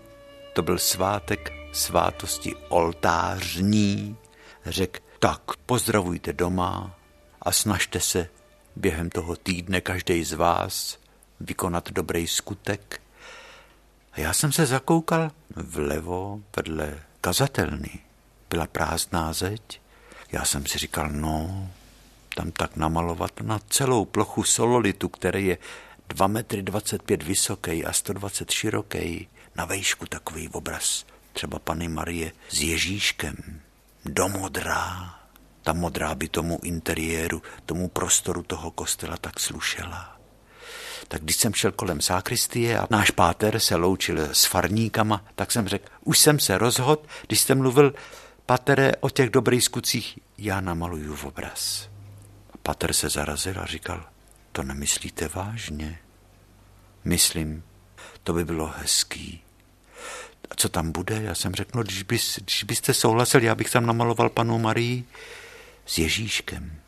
to 0.53 0.63
byl 0.63 0.79
svátek 0.79 1.53
svátosti 1.73 2.55
oltářní, 2.69 4.17
řekl, 4.67 5.01
tak 5.19 5.41
pozdravujte 5.67 6.33
doma 6.33 6.99
a 7.43 7.53
snažte 7.53 8.01
se 8.01 8.29
během 8.77 9.11
toho 9.11 9.37
týdne 9.37 9.81
každý 9.81 10.25
z 10.25 10.33
vás 10.33 10.99
vykonat 11.41 11.93
dobrý 11.93 12.27
skutek. 12.27 13.01
A 14.13 14.21
já 14.21 14.33
jsem 14.33 14.53
se 14.53 14.67
zakoukal 14.67 15.31
vlevo 15.57 16.41
vedle 16.57 16.99
kazatelny. 17.21 17.99
Byla 18.51 18.67
prázdná 18.67 19.33
zeď. 19.33 19.81
Já 20.33 20.45
jsem 20.45 20.67
si 20.67 20.79
říkal, 20.79 21.09
no, 21.11 21.69
tam 22.39 22.51
tak 22.51 22.77
namalovat 22.77 23.41
na 23.41 23.59
celou 23.69 24.05
plochu 24.05 24.43
sololitu, 24.43 25.09
který 25.09 25.47
je 25.47 25.59
2 26.09 26.27
metry 26.27 26.63
25 26.63 27.23
vysoký 27.23 27.85
a 27.85 27.93
120 27.93 28.51
široký, 28.51 29.29
na 29.57 29.65
vejšku 29.65 30.07
takový 30.07 30.49
obraz, 30.49 31.07
třeba 31.33 31.59
Pany 31.59 31.89
Marie 31.89 32.33
s 32.49 32.63
Ježíškem, 32.63 33.61
do 34.05 34.29
modrá. 34.29 35.15
Ta 35.63 35.73
modrá 35.73 36.15
by 36.15 36.29
tomu 36.29 36.61
interiéru, 36.63 37.43
tomu 37.67 37.89
prostoru 37.89 38.43
toho 38.43 38.71
kostela 38.71 39.17
tak 39.17 39.41
slušela. 39.41 40.17
Tak 41.09 41.23
když 41.23 41.37
jsem 41.37 41.55
šel 41.55 41.73
kolem 41.73 42.01
sákristie 42.01 42.79
a 42.79 42.87
náš 42.91 43.11
páter 43.11 43.61
se 43.61 43.77
loučil 43.77 44.21
s 44.21 44.45
farníkama, 44.45 45.25
tak 45.35 45.53
jsem 45.53 45.69
řekl, 45.69 45.89
už 46.05 46.19
jsem 46.19 46.41
se 46.41 46.59
rozhodl, 46.59 47.03
když 47.27 47.41
jste 47.41 47.55
mluvil, 47.55 47.95
patere, 48.47 48.93
o 49.01 49.11
těch 49.11 49.31
dobrých 49.31 49.65
skutcích, 49.65 50.19
já 50.39 50.61
namaluju 50.61 51.15
v 51.15 51.25
obraz. 51.25 51.89
Pater 52.63 52.93
se 52.93 53.09
zarazil 53.09 53.61
a 53.61 53.67
říkal, 53.67 54.09
to 54.53 54.63
nemyslíte 54.63 55.29
vážně? 55.29 55.99
Myslím, 57.05 57.63
to 58.23 58.33
by 58.33 58.45
bylo 58.45 58.73
hezký. 58.77 59.43
A 60.51 60.55
co 60.55 60.69
tam 60.69 60.93
bude? 60.93 61.23
Já 61.23 61.35
jsem 61.35 61.55
řekl, 61.55 61.71
no, 61.75 61.83
když, 61.83 62.03
bys, 62.03 62.39
když 62.39 62.65
byste 62.65 62.95
souhlasil, 62.95 63.43
já 63.43 63.55
bych 63.55 63.71
tam 63.71 63.87
namaloval 63.87 64.29
panu 64.29 64.59
Marii 64.59 65.05
s 65.87 65.99
Ježíškem. 65.99 66.81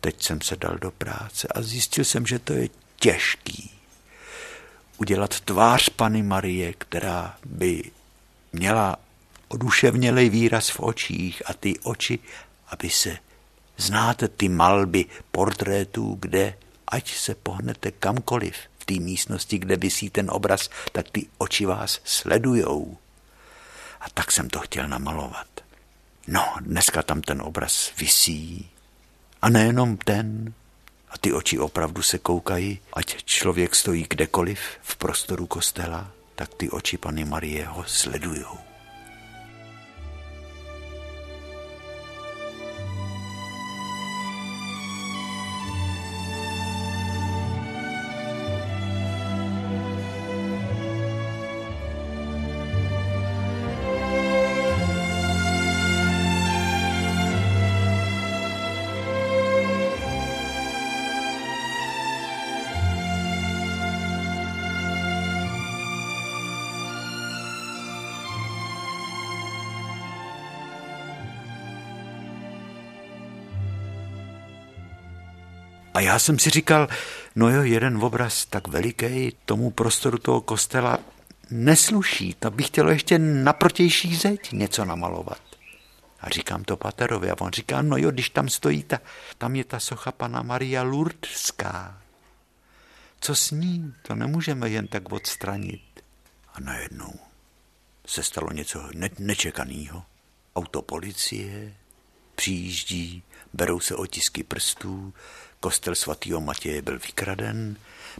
Teď 0.00 0.22
jsem 0.22 0.40
se 0.40 0.56
dal 0.56 0.78
do 0.78 0.90
práce 0.90 1.48
a 1.48 1.62
zjistil 1.62 2.04
jsem, 2.04 2.26
že 2.26 2.38
to 2.38 2.52
je 2.52 2.68
těžký. 2.96 3.70
Udělat 4.96 5.40
tvář 5.40 5.88
Pany 5.88 6.22
Marie, 6.22 6.72
která 6.72 7.36
by 7.44 7.90
měla 8.52 8.96
oduševnělej 9.48 10.28
výraz 10.28 10.68
v 10.70 10.80
očích 10.80 11.42
a 11.46 11.54
ty 11.54 11.78
oči, 11.78 12.18
aby 12.68 12.90
se 12.90 13.18
Znáte 13.80 14.28
ty 14.28 14.48
malby 14.48 15.04
portrétů, 15.30 16.16
kde, 16.20 16.54
ať 16.88 17.14
se 17.14 17.34
pohnete 17.34 17.90
kamkoliv 17.90 18.54
v 18.78 18.84
té 18.84 18.94
místnosti, 18.94 19.58
kde 19.58 19.76
visí 19.76 20.10
ten 20.10 20.30
obraz, 20.30 20.70
tak 20.92 21.10
ty 21.10 21.26
oči 21.38 21.66
vás 21.66 22.00
sledujou. 22.04 22.96
A 24.00 24.10
tak 24.10 24.32
jsem 24.32 24.50
to 24.50 24.58
chtěl 24.58 24.88
namalovat. 24.88 25.46
No, 26.26 26.54
dneska 26.60 27.02
tam 27.02 27.22
ten 27.22 27.42
obraz 27.42 27.92
visí. 27.98 28.70
A 29.42 29.48
nejenom 29.48 29.96
ten. 29.96 30.54
A 31.10 31.18
ty 31.18 31.32
oči 31.32 31.58
opravdu 31.58 32.02
se 32.02 32.18
koukají, 32.18 32.78
ať 32.92 33.24
člověk 33.24 33.74
stojí 33.74 34.06
kdekoliv 34.08 34.60
v 34.82 34.96
prostoru 34.96 35.46
kostela, 35.46 36.10
tak 36.34 36.54
ty 36.54 36.70
oči 36.70 36.98
Pany 36.98 37.24
Marie 37.24 37.66
ho 37.66 37.84
sledujou. 37.86 38.69
Já 76.10 76.18
jsem 76.18 76.38
si 76.38 76.50
říkal, 76.50 76.88
no 77.36 77.50
jo, 77.50 77.62
jeden 77.62 78.04
obraz 78.04 78.46
tak 78.46 78.68
veliký 78.68 79.36
tomu 79.44 79.70
prostoru 79.70 80.18
toho 80.18 80.40
kostela 80.40 80.98
nesluší, 81.50 82.34
to 82.38 82.50
bych 82.50 82.66
chtěl 82.66 82.90
ještě 82.90 83.18
na 83.18 83.52
protější 83.52 84.16
zeď 84.16 84.52
něco 84.52 84.84
namalovat. 84.84 85.40
A 86.20 86.30
říkám 86.30 86.64
to 86.64 86.76
Paterovi 86.76 87.30
a 87.30 87.40
on 87.40 87.52
říká, 87.52 87.82
no 87.82 87.96
jo, 87.96 88.10
když 88.10 88.30
tam 88.30 88.48
stojí, 88.48 88.82
ta, 88.82 88.98
tam 89.38 89.56
je 89.56 89.64
ta 89.64 89.80
socha 89.80 90.12
pana 90.12 90.42
Maria 90.42 90.82
Lurdská. 90.82 92.02
Co 93.20 93.34
s 93.34 93.50
ní? 93.50 93.94
To 94.02 94.14
nemůžeme 94.14 94.68
jen 94.68 94.86
tak 94.86 95.12
odstranit. 95.12 95.82
A 96.54 96.60
najednou 96.60 97.14
se 98.06 98.22
stalo 98.22 98.52
něco 98.52 98.82
ne- 98.94 99.10
nečekaného. 99.18 100.02
Auto 100.56 100.82
policie 100.82 101.74
přijíždí, 102.34 103.22
berou 103.52 103.80
se 103.80 103.94
otisky 103.94 104.42
prstů, 104.42 105.14
Kostel 105.60 105.94
svatého 105.94 106.40
Matěje 106.40 106.82
byl 106.82 106.98
vykraden, 106.98 107.76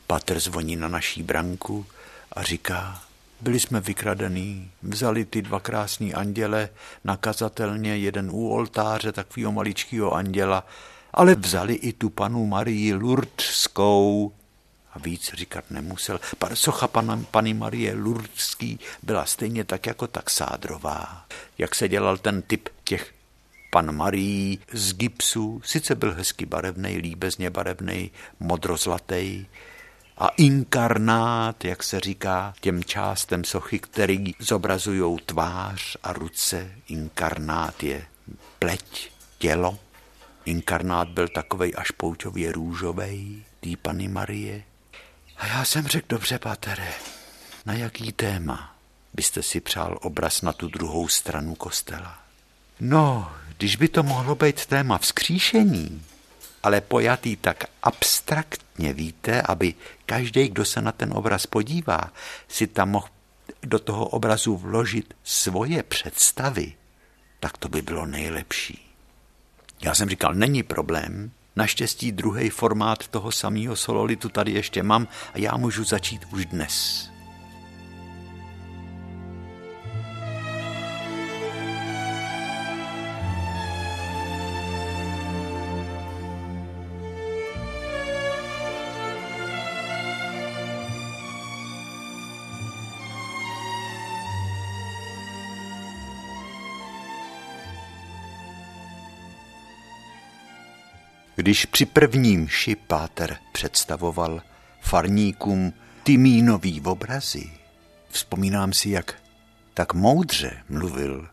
Pater 0.06 0.40
zvoní 0.40 0.76
na 0.76 0.88
naší 0.88 1.22
branku 1.22 1.86
a 2.32 2.42
říká, 2.42 3.02
byli 3.40 3.60
jsme 3.60 3.80
vykradený, 3.80 4.70
vzali 4.82 5.24
ty 5.24 5.42
dva 5.42 5.60
krásný 5.60 6.14
anděle, 6.14 6.68
nakazatelně 7.04 7.96
jeden 7.96 8.30
u 8.30 8.48
oltáře, 8.48 9.12
takového 9.12 9.52
maličkého 9.52 10.14
anděla, 10.14 10.66
ale 11.12 11.34
vzali 11.34 11.74
i 11.74 11.92
tu 11.92 12.10
panu 12.10 12.46
Marii 12.46 12.94
Lurdskou. 12.94 14.32
A 14.92 14.98
víc 14.98 15.30
říkat 15.34 15.64
nemusel. 15.70 16.20
Socha 16.54 16.88
pana, 16.88 17.24
pany 17.30 17.54
Marie 17.54 17.94
Lurdský 17.94 18.80
byla 19.02 19.26
stejně 19.26 19.64
tak 19.64 19.86
jako 19.86 20.06
taxádrová. 20.06 21.26
Jak 21.58 21.74
se 21.74 21.88
dělal 21.88 22.18
ten 22.18 22.42
typ 22.42 22.68
těch 22.84 23.12
pan 23.70 23.96
Marí 23.96 24.58
z 24.72 24.94
gipsu, 24.94 25.60
sice 25.64 25.94
byl 25.94 26.14
hezky 26.14 26.46
barevný, 26.46 26.96
líbezně 26.96 27.50
barevný, 27.50 28.10
modrozlatý, 28.40 29.46
a 30.20 30.28
inkarnát, 30.28 31.64
jak 31.64 31.82
se 31.82 32.00
říká, 32.00 32.54
těm 32.60 32.84
částem 32.84 33.44
sochy, 33.44 33.78
který 33.78 34.34
zobrazují 34.38 35.18
tvář 35.26 35.96
a 36.02 36.12
ruce. 36.12 36.70
Inkarnát 36.88 37.82
je 37.82 38.06
pleť, 38.58 39.10
tělo. 39.38 39.78
Inkarnát 40.44 41.08
byl 41.08 41.28
takovej 41.28 41.72
až 41.76 41.90
pouťově 41.90 42.52
růžovej, 42.52 43.42
tý 43.60 43.76
Pany 43.76 44.08
Marie. 44.08 44.62
A 45.36 45.46
já 45.46 45.64
jsem 45.64 45.86
řekl, 45.86 46.06
dobře, 46.08 46.38
patere, 46.38 46.92
na 47.66 47.74
jaký 47.74 48.12
téma 48.12 48.76
byste 49.14 49.42
si 49.42 49.60
přál 49.60 49.98
obraz 50.02 50.42
na 50.42 50.52
tu 50.52 50.68
druhou 50.68 51.08
stranu 51.08 51.54
kostela? 51.54 52.18
No, 52.80 53.32
když 53.60 53.76
by 53.76 53.88
to 53.88 54.02
mohlo 54.02 54.34
být 54.34 54.66
téma 54.66 54.98
vzkříšení, 54.98 56.02
ale 56.62 56.80
pojatý 56.80 57.36
tak 57.36 57.64
abstraktně, 57.82 58.92
víte, 58.92 59.42
aby 59.42 59.74
každý, 60.06 60.48
kdo 60.48 60.64
se 60.64 60.82
na 60.82 60.92
ten 60.92 61.12
obraz 61.12 61.46
podívá, 61.46 62.00
si 62.48 62.66
tam 62.66 62.90
mohl 62.90 63.08
do 63.62 63.78
toho 63.78 64.06
obrazu 64.06 64.56
vložit 64.56 65.14
svoje 65.24 65.82
představy, 65.82 66.72
tak 67.40 67.58
to 67.58 67.68
by 67.68 67.82
bylo 67.82 68.06
nejlepší. 68.06 68.92
Já 69.82 69.94
jsem 69.94 70.08
říkal, 70.08 70.34
není 70.34 70.62
problém, 70.62 71.30
naštěstí 71.56 72.12
druhý 72.12 72.50
formát 72.50 73.08
toho 73.08 73.32
samého 73.32 73.76
sololitu 73.76 74.28
tady 74.28 74.52
ještě 74.52 74.82
mám 74.82 75.08
a 75.34 75.38
já 75.38 75.56
můžu 75.56 75.84
začít 75.84 76.24
už 76.32 76.46
dnes. 76.46 77.08
Když 101.40 101.66
při 101.66 101.86
prvním 101.86 102.48
ši 102.48 102.76
Páter 102.76 103.36
představoval 103.52 104.42
farníkům 104.80 105.72
Timínový 106.02 106.80
obrazy, 106.80 107.50
vzpomínám 108.08 108.72
si, 108.72 108.90
jak 108.90 109.14
tak 109.74 109.94
moudře 109.94 110.62
mluvil. 110.68 111.28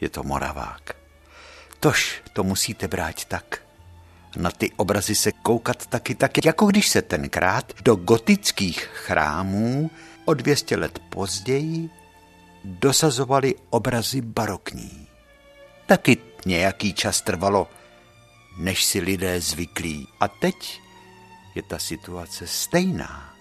Je 0.00 0.08
to 0.08 0.22
Moravák. 0.22 0.96
Tož 1.80 2.22
to 2.32 2.44
musíte 2.44 2.88
brát 2.88 3.24
tak, 3.24 3.62
na 4.36 4.50
ty 4.50 4.72
obrazy 4.76 5.14
se 5.14 5.32
koukat 5.32 5.86
taky 5.86 6.14
tak, 6.14 6.44
jako 6.44 6.66
když 6.66 6.88
se 6.88 7.02
tenkrát 7.02 7.72
do 7.82 7.96
gotických 7.96 8.80
chrámů 8.80 9.90
o 10.24 10.34
200 10.34 10.76
let 10.76 10.98
později 10.98 11.90
dosazovali 12.64 13.54
obrazy 13.70 14.20
barokní. 14.20 15.06
Taky 15.86 16.16
nějaký 16.46 16.92
čas 16.92 17.20
trvalo, 17.20 17.68
než 18.60 18.84
si 18.84 19.00
lidé 19.00 19.40
zvyklí. 19.40 20.08
A 20.20 20.28
teď 20.28 20.80
je 21.54 21.62
ta 21.62 21.78
situace 21.78 22.46
stejná. 22.46 23.34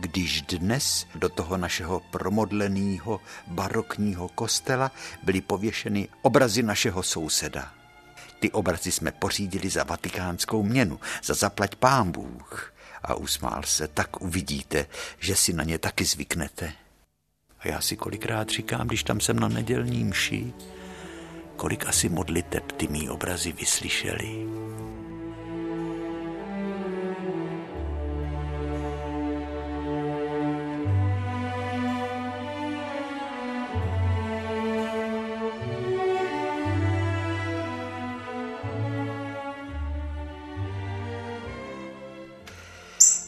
Když 0.00 0.42
dnes 0.42 1.06
do 1.14 1.28
toho 1.28 1.56
našeho 1.56 2.00
promodleného 2.00 3.20
barokního 3.46 4.28
kostela 4.28 4.92
byly 5.22 5.40
pověšeny 5.40 6.08
obrazy 6.22 6.62
našeho 6.62 7.02
souseda. 7.02 7.74
Ty 8.40 8.50
obrazy 8.50 8.92
jsme 8.92 9.12
pořídili 9.12 9.70
za 9.70 9.84
vatikánskou 9.84 10.62
měnu, 10.62 11.00
za 11.24 11.34
zaplať 11.34 11.74
pán 11.74 12.12
Bůh. 12.12 12.74
A 13.02 13.14
usmál 13.14 13.62
se, 13.62 13.88
tak 13.88 14.22
uvidíte, 14.22 14.86
že 15.18 15.36
si 15.36 15.52
na 15.52 15.64
ně 15.64 15.78
taky 15.78 16.04
zvyknete. 16.04 16.72
A 17.58 17.68
já 17.68 17.80
si 17.80 17.96
kolikrát 17.96 18.48
říkám, 18.48 18.86
když 18.86 19.02
tam 19.02 19.20
jsem 19.20 19.40
na 19.40 19.48
nedělní 19.48 20.04
mši, 20.04 20.52
kolik 21.56 21.86
asi 21.88 22.08
modliteb 22.08 22.72
ty 22.72 22.88
mý 22.88 23.08
obrazy 23.10 23.52
vyslyšeli. 23.52 24.46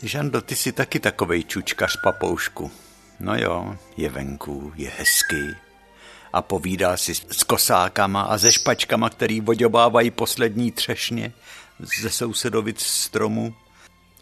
Žando, 0.03 0.41
ty 0.41 0.57
jsi 0.57 0.73
taky 0.73 1.01
takovej 1.01 1.45
čučkař 1.45 1.97
papoušku. 2.03 2.71
No 3.21 3.37
jo, 3.37 3.77
je 3.97 4.09
venku, 4.09 4.73
je 4.77 4.91
hezky. 4.99 5.68
A 6.33 6.43
povídá 6.43 6.97
si 6.97 7.15
s 7.15 7.43
kosákama 7.43 8.23
a 8.23 8.39
ze 8.39 8.53
špačkama, 8.53 9.11
který 9.11 9.41
vodobávají 9.41 10.11
poslední 10.11 10.73
třešně 10.73 11.33
ze 12.01 12.11
sousedovic 12.11 12.81
stromu. 12.81 13.55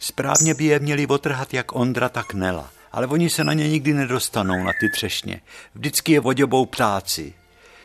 Správně 0.01 0.55
by 0.55 0.65
je 0.65 0.79
měli 0.79 1.07
otrhat 1.07 1.55
jak 1.55 1.75
Ondra, 1.75 2.09
tak 2.09 2.35
Nela. 2.35 2.71
Ale 2.93 3.07
oni 3.07 3.31
se 3.31 3.45
na 3.45 3.53
ně 3.53 3.69
nikdy 3.69 3.93
nedostanou, 3.93 4.65
na 4.65 4.73
ty 4.81 4.91
třešně. 4.91 5.41
Vždycky 5.75 6.13
je 6.13 6.21
vodobou 6.21 6.67
ptáci. 6.67 7.35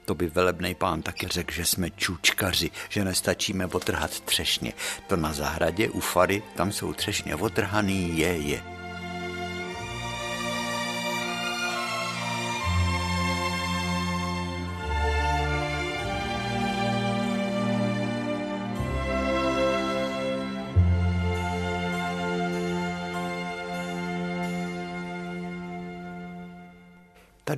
To 0.05 0.15
by 0.15 0.27
velebný 0.27 0.75
pán 0.75 1.01
taky 1.01 1.27
řekl, 1.27 1.53
že 1.53 1.65
jsme 1.65 1.89
čůčkaři, 1.89 2.71
že 2.89 3.05
nestačíme 3.05 3.65
otrhat 3.65 4.19
třešně. 4.19 4.73
To 5.07 5.15
na 5.15 5.33
zahradě 5.33 5.89
u 5.89 5.99
fary, 5.99 6.43
tam 6.55 6.71
jsou 6.71 6.93
třešně 6.93 7.35
otrhaný, 7.35 8.17
je, 8.17 8.37
je. 8.37 8.80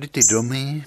Tady 0.04 0.12
ty 0.12 0.20
domy 0.30 0.84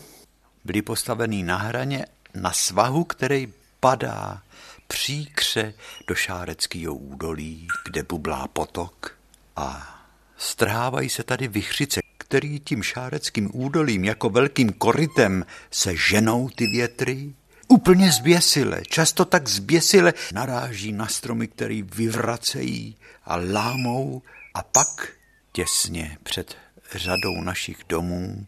byly 0.65 0.81
postavený 0.81 1.43
na 1.43 1.57
hraně 1.57 2.05
na 2.33 2.51
svahu, 2.51 3.03
který 3.03 3.53
padá 3.79 4.41
příkře 4.87 5.73
do 6.07 6.15
Šáreckého 6.15 6.95
údolí, 6.95 7.67
kde 7.85 8.03
bublá 8.03 8.47
potok 8.47 9.17
a 9.55 9.99
strhávají 10.37 11.09
se 11.09 11.23
tady 11.23 11.47
vychřice, 11.47 12.01
který 12.17 12.59
tím 12.59 12.83
šáreckým 12.83 13.49
údolím 13.53 14.03
jako 14.03 14.29
velkým 14.29 14.73
korytem 14.73 15.45
se 15.71 15.95
ženou 15.95 16.49
ty 16.49 16.67
větry. 16.67 17.33
Úplně 17.67 18.11
zběsile, 18.11 18.81
často 18.87 19.25
tak 19.25 19.47
zběsile 19.47 20.13
naráží 20.33 20.91
na 20.91 21.07
stromy, 21.07 21.47
který 21.47 21.81
vyvracejí 21.81 22.95
a 23.25 23.35
lámou 23.35 24.21
a 24.53 24.63
pak 24.63 25.07
těsně 25.51 26.17
před 26.23 26.55
řadou 26.95 27.41
našich 27.41 27.77
domů 27.89 28.47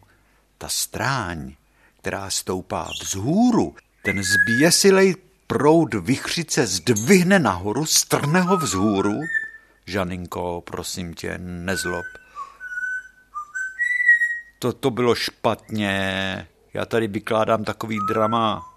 ta 0.60 0.68
stráň 0.68 1.54
která 2.00 2.30
stoupá 2.30 2.88
vzhůru, 3.02 3.76
ten 4.02 4.22
zběsilej 4.22 5.16
proud 5.46 5.94
vychřice 5.94 6.66
zdvihne 6.66 7.38
nahoru, 7.38 7.86
strhne 7.86 8.40
ho 8.40 8.56
vzhůru. 8.56 9.20
Žaninko, 9.86 10.62
prosím 10.66 11.14
tě, 11.14 11.38
nezlob. 11.38 12.06
To, 14.58 14.72
to 14.72 14.90
bylo 14.90 15.14
špatně. 15.14 16.46
Já 16.74 16.86
tady 16.86 17.08
vykládám 17.08 17.64
takový 17.64 17.98
drama. 18.08 18.69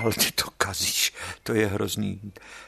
Ale 0.00 0.12
ty 0.12 0.32
to 0.32 0.44
kazíš, 0.56 1.12
to 1.42 1.54
je 1.54 1.66
hrozný. 1.66 2.20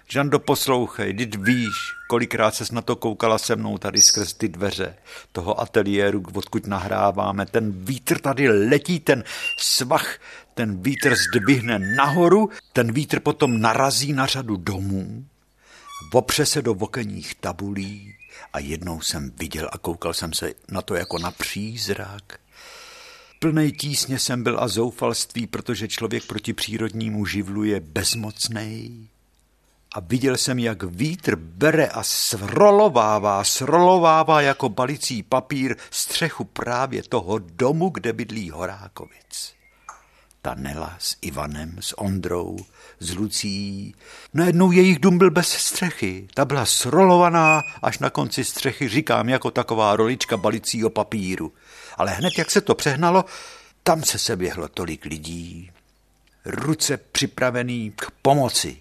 Žando, 0.08 0.38
poslouchej, 0.38 1.14
ty 1.14 1.38
víš, 1.38 1.74
kolikrát 2.08 2.54
ses 2.54 2.70
na 2.70 2.82
to 2.82 2.96
koukala 2.96 3.38
se 3.38 3.56
mnou 3.56 3.78
tady 3.78 4.02
skrz 4.02 4.32
ty 4.32 4.48
dveře 4.48 4.96
toho 5.32 5.60
ateliéru, 5.60 6.22
odkud 6.34 6.66
nahráváme. 6.66 7.46
Ten 7.46 7.72
vítr 7.84 8.18
tady 8.18 8.48
letí, 8.48 9.00
ten 9.00 9.24
svach, 9.58 10.18
ten 10.54 10.82
vítr 10.82 11.14
zdvihne 11.16 11.78
nahoru, 11.78 12.50
ten 12.72 12.92
vítr 12.92 13.20
potom 13.20 13.60
narazí 13.60 14.12
na 14.12 14.26
řadu 14.26 14.56
domů, 14.56 15.24
opře 16.12 16.46
se 16.46 16.62
do 16.62 16.74
vokenních 16.74 17.34
tabulí 17.34 18.14
a 18.52 18.58
jednou 18.58 19.00
jsem 19.00 19.30
viděl 19.30 19.68
a 19.72 19.78
koukal 19.78 20.14
jsem 20.14 20.32
se 20.32 20.52
na 20.68 20.82
to 20.82 20.94
jako 20.94 21.18
na 21.18 21.30
přízrak 21.30 22.38
Plnej 23.44 23.72
tísně 23.72 24.18
jsem 24.18 24.42
byl 24.42 24.60
a 24.60 24.68
zoufalství, 24.68 25.46
protože 25.46 25.88
člověk 25.88 26.26
proti 26.26 26.52
přírodnímu 26.52 27.26
živlu 27.26 27.64
je 27.64 27.80
bezmocný. 27.80 29.08
A 29.94 30.00
viděl 30.00 30.36
jsem, 30.36 30.58
jak 30.58 30.82
vítr 30.82 31.36
bere 31.36 31.86
a 31.86 32.02
srolovává, 32.02 33.44
srolovává 33.44 34.40
jako 34.40 34.68
balicí 34.68 35.22
papír 35.22 35.76
střechu 35.90 36.44
právě 36.44 37.02
toho 37.02 37.38
domu, 37.38 37.88
kde 37.88 38.12
bydlí 38.12 38.50
Horákovic. 38.50 39.54
Ta 40.42 40.54
Nela 40.54 40.96
s 40.98 41.16
Ivanem, 41.22 41.76
s 41.80 41.98
Ondrou, 41.98 42.56
s 43.00 43.14
Lucí. 43.14 43.94
Najednou 44.34 44.72
jejich 44.72 44.98
dům 44.98 45.18
byl 45.18 45.30
bez 45.30 45.48
střechy. 45.48 46.28
Ta 46.34 46.44
byla 46.44 46.66
srolovaná 46.66 47.62
až 47.82 47.98
na 47.98 48.10
konci 48.10 48.44
střechy, 48.44 48.88
říkám, 48.88 49.28
jako 49.28 49.50
taková 49.50 49.96
rolička 49.96 50.36
balicího 50.36 50.90
papíru. 50.90 51.52
Ale 51.96 52.10
hned, 52.10 52.38
jak 52.38 52.50
se 52.50 52.60
to 52.60 52.74
přehnalo, 52.74 53.24
tam 53.82 54.02
se 54.02 54.18
seběhlo 54.18 54.68
tolik 54.68 55.04
lidí, 55.04 55.72
ruce 56.44 56.96
připravený 56.96 57.92
k 57.96 58.10
pomoci. 58.22 58.80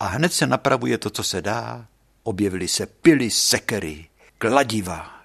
A 0.00 0.06
hned 0.06 0.32
se 0.32 0.46
napravuje 0.46 0.98
to, 0.98 1.10
co 1.10 1.22
se 1.22 1.42
dá. 1.42 1.86
Objevily 2.22 2.68
se 2.68 2.86
pily, 2.86 3.30
sekery, 3.30 4.06
kladiva. 4.38 5.20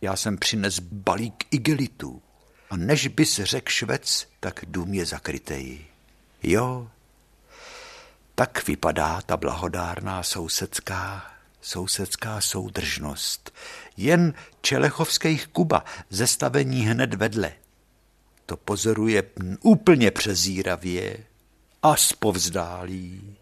Já 0.00 0.16
jsem 0.16 0.38
přines 0.38 0.78
balík 0.78 1.44
igelitů. 1.50 2.22
A 2.70 2.76
než 2.76 3.08
bys 3.08 3.40
řekl 3.42 3.70
švec, 3.70 4.28
tak 4.40 4.64
dům 4.68 4.94
je 4.94 5.06
zakrytej. 5.06 5.86
Jo, 6.42 6.90
tak 8.34 8.66
vypadá 8.66 9.20
ta 9.20 9.36
blahodárná 9.36 10.22
sousedská, 10.22 11.32
sousedská 11.66 12.40
soudržnost. 12.40 13.54
Jen 13.96 14.34
Čelechovských 14.60 15.46
Kuba, 15.46 15.84
zestavení 16.10 16.80
hned 16.80 17.14
vedle. 17.14 17.52
To 18.46 18.56
pozoruje 18.56 19.22
úplně 19.62 20.10
přezíravě 20.10 21.18
a 21.82 21.96
spovzdálí. 21.96 23.36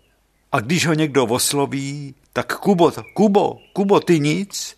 A 0.53 0.61
když 0.61 0.87
ho 0.87 0.95
někdo 0.95 1.25
osloví, 1.25 2.15
tak 2.33 2.59
Kubo, 2.59 2.93
Kubo, 3.15 3.59
Kubo, 3.73 4.01
ty 4.01 4.21
nic, 4.21 4.77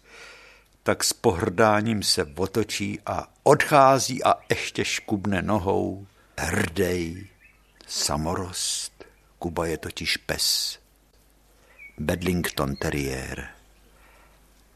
tak 0.82 1.04
s 1.04 1.12
pohrdáním 1.12 2.02
se 2.02 2.24
otočí 2.37 3.00
a 3.06 3.28
odchází 3.42 4.24
a 4.24 4.35
ještě 4.50 4.85
škubne 4.85 5.42
nohou. 5.42 6.06
Hrdej, 6.38 7.26
samorost. 7.87 9.04
Kuba 9.38 9.66
je 9.66 9.78
totiž 9.78 10.16
pes. 10.16 10.78
Bedlington 11.98 12.76
Terrier. 12.76 13.48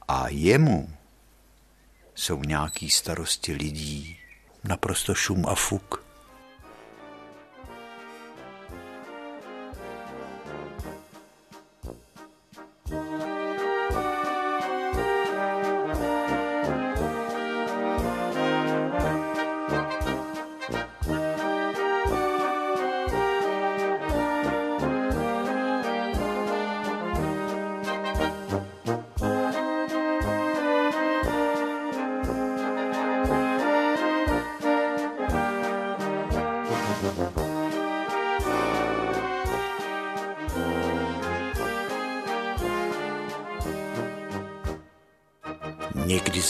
A 0.09 0.29
jemu 0.29 0.91
jsou 2.15 2.43
nějaký 2.43 2.91
starosti 2.91 3.53
lidí, 3.53 4.19
naprosto 4.65 5.15
šum 5.15 5.47
a 5.49 5.55
fuk. 5.55 6.10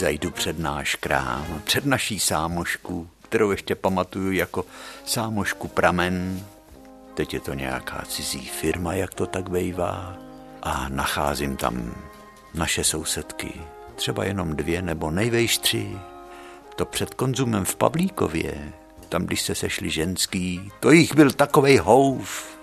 Zajdu 0.01 0.31
před 0.31 0.59
náš 0.59 0.95
krám, 0.95 1.61
před 1.65 1.87
naší 1.87 2.19
sámošku, 2.19 3.09
kterou 3.23 3.51
ještě 3.51 3.75
pamatuju 3.75 4.33
jako 4.33 4.65
sámošku 5.05 5.69
Pramen. 5.69 6.47
Teď 7.15 7.35
je 7.35 7.41
to 7.41 7.55
nějaká 7.55 8.05
cizí 8.09 8.49
firma, 8.49 8.95
jak 8.95 9.15
to 9.15 9.27
tak 9.27 9.51
bejvá. 9.51 10.17
A 10.63 10.89
nacházím 10.89 11.57
tam 11.57 11.95
naše 12.55 12.85
sousedky, 12.85 13.53
třeba 13.95 14.25
jenom 14.25 14.57
dvě 14.57 14.83
nebo 14.83 15.11
nejvejš 15.11 15.59
tři. 15.59 15.99
To 16.77 16.87
před 16.87 17.15
konzumem 17.15 17.65
v 17.65 17.77
Pavlíkově, 17.77 18.73
tam 19.09 19.27
když 19.27 19.43
se 19.43 19.55
sešli 19.55 19.91
ženský, 19.91 20.73
to 20.81 20.91
jich 20.91 21.15
byl 21.15 21.31
takovej 21.31 21.77
houf. 21.77 22.59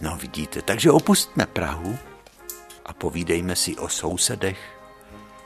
No 0.00 0.16
vidíte, 0.16 0.62
takže 0.62 0.90
opustme 0.90 1.46
Prahu 1.46 1.98
a 2.84 2.92
povídejme 2.92 3.56
si 3.56 3.76
o 3.76 3.88
sousedech 3.88 4.79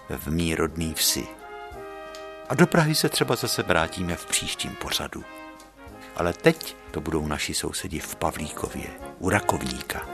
v 0.08 0.26
mý 0.26 0.54
rodný 0.54 0.94
vsi. 0.94 1.26
A 2.48 2.54
do 2.54 2.66
Prahy 2.66 2.94
se 2.94 3.08
třeba 3.08 3.36
zase 3.36 3.62
vrátíme 3.62 4.16
v 4.16 4.26
příštím 4.26 4.74
pořadu. 4.74 5.24
Ale 6.16 6.32
teď 6.32 6.76
to 6.90 7.00
budou 7.00 7.26
naši 7.26 7.54
sousedi 7.54 8.00
v 8.00 8.16
Pavlíkově, 8.16 8.90
u 9.18 9.28
Rakovníka. 9.28 10.08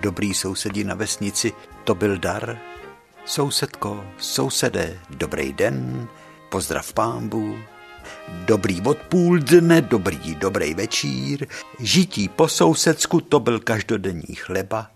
Dobrý 0.00 0.34
sousedi 0.34 0.84
na 0.84 0.94
vesnici, 0.94 1.52
to 1.84 1.94
byl 1.94 2.18
dar, 2.18 2.58
Sousedko, 3.26 4.04
sousedé, 4.18 4.98
dobrý 5.10 5.52
den, 5.52 6.08
pozdrav 6.48 6.92
pámbu, 6.92 7.58
dobrý 8.46 8.80
odpoůl 8.80 9.38
dne, 9.38 9.82
dobrý, 9.82 10.34
dobrý 10.34 10.74
večír, 10.74 11.46
žití 11.80 12.28
po 12.28 12.48
sousedsku, 12.48 13.20
to 13.20 13.40
byl 13.40 13.60
každodenní 13.60 14.34
chleba. 14.34 14.90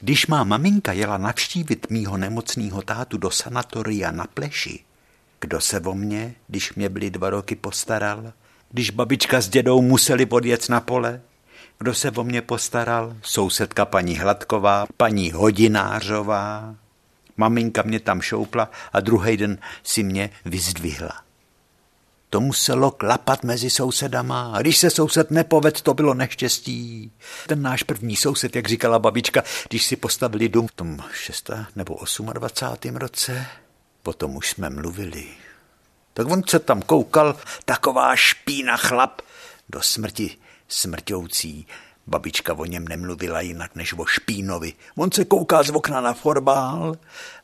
Když 0.00 0.26
má 0.26 0.44
maminka 0.44 0.92
jela 0.92 1.18
navštívit 1.18 1.86
mýho 1.90 2.16
nemocného 2.16 2.82
tátu 2.82 3.18
do 3.18 3.30
sanatoria 3.30 4.10
na 4.10 4.26
pleši, 4.34 4.80
kdo 5.40 5.60
se 5.60 5.80
o 5.80 5.94
mě, 5.94 6.34
když 6.48 6.74
mě 6.74 6.88
byly 6.88 7.10
dva 7.10 7.30
roky 7.30 7.56
postaral, 7.56 8.32
když 8.70 8.90
babička 8.90 9.40
s 9.40 9.48
dědou 9.48 9.82
museli 9.82 10.26
odjet 10.26 10.68
na 10.68 10.80
pole, 10.80 11.20
kdo 11.78 11.94
se 11.94 12.10
o 12.10 12.24
mě 12.24 12.42
postaral? 12.42 13.16
Sousedka 13.22 13.84
paní 13.84 14.16
Hladková, 14.18 14.86
paní 14.96 15.32
Hodinářová, 15.32 16.74
Maminka 17.36 17.82
mě 17.82 18.00
tam 18.00 18.20
šoupla 18.20 18.70
a 18.92 19.00
druhý 19.00 19.36
den 19.36 19.58
si 19.82 20.02
mě 20.02 20.30
vyzdvihla. 20.44 21.24
To 22.30 22.40
muselo 22.40 22.90
klapat 22.90 23.44
mezi 23.44 23.70
sousedama. 23.70 24.52
A 24.54 24.60
když 24.60 24.78
se 24.78 24.90
soused 24.90 25.30
nepoved, 25.30 25.80
to 25.80 25.94
bylo 25.94 26.14
neštěstí. 26.14 27.12
Ten 27.46 27.62
náš 27.62 27.82
první 27.82 28.16
soused, 28.16 28.56
jak 28.56 28.68
říkala 28.68 28.98
babička, 28.98 29.42
když 29.68 29.86
si 29.86 29.96
postavili 29.96 30.48
dům 30.48 30.68
v 30.68 30.72
tom 30.72 30.98
6. 31.12 31.50
nebo 31.76 31.98
28. 32.32 32.96
roce, 32.96 33.46
potom 34.02 34.36
už 34.36 34.50
jsme 34.50 34.70
mluvili. 34.70 35.26
Tak 36.14 36.26
on 36.26 36.42
se 36.48 36.58
tam 36.58 36.82
koukal, 36.82 37.36
taková 37.64 38.16
špína 38.16 38.76
chlap, 38.76 39.20
do 39.68 39.82
smrti 39.82 40.36
smrťoucí. 40.68 41.66
Babička 42.06 42.54
o 42.54 42.64
něm 42.64 42.88
nemluvila 42.88 43.40
jinak 43.40 43.74
než 43.74 43.92
o 43.92 44.06
Špínovi. 44.06 44.72
On 44.96 45.12
se 45.12 45.24
kouká 45.24 45.62
z 45.62 45.70
okna 45.70 46.00
na 46.00 46.12
forbál 46.12 46.96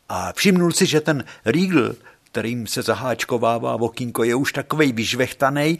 a 0.08 0.32
všimnul 0.32 0.72
si, 0.72 0.86
že 0.86 1.00
ten 1.00 1.24
Riegl, 1.44 1.96
kterým 2.32 2.66
se 2.66 2.82
zaháčkovává 2.82 3.74
okýnko, 3.74 4.24
je 4.24 4.34
už 4.34 4.52
takovej 4.52 4.92
vyžvechtanej, 4.92 5.78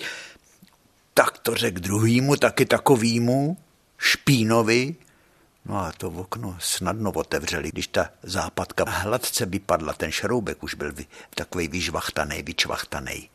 tak 1.15 1.39
to 1.39 1.55
řekl 1.55 1.81
druhýmu, 1.81 2.37
taky 2.37 2.67
takovýmu, 2.67 3.57
Špínovi, 3.99 4.95
No 5.65 5.77
a 5.77 5.93
to 5.93 6.09
okno 6.09 6.57
snadno 6.61 7.13
otevřeli, 7.13 7.69
když 7.69 7.87
ta 7.87 8.11
západka 8.23 8.85
hladce 8.87 9.47
vypadla, 9.47 9.93
ten 9.93 10.13
šroubek 10.13 10.63
už 10.63 10.75
byl 10.75 10.93
takový 11.35 11.69
vyžvachtaný, 11.69 12.43
vyčvachtaný. 12.43 13.29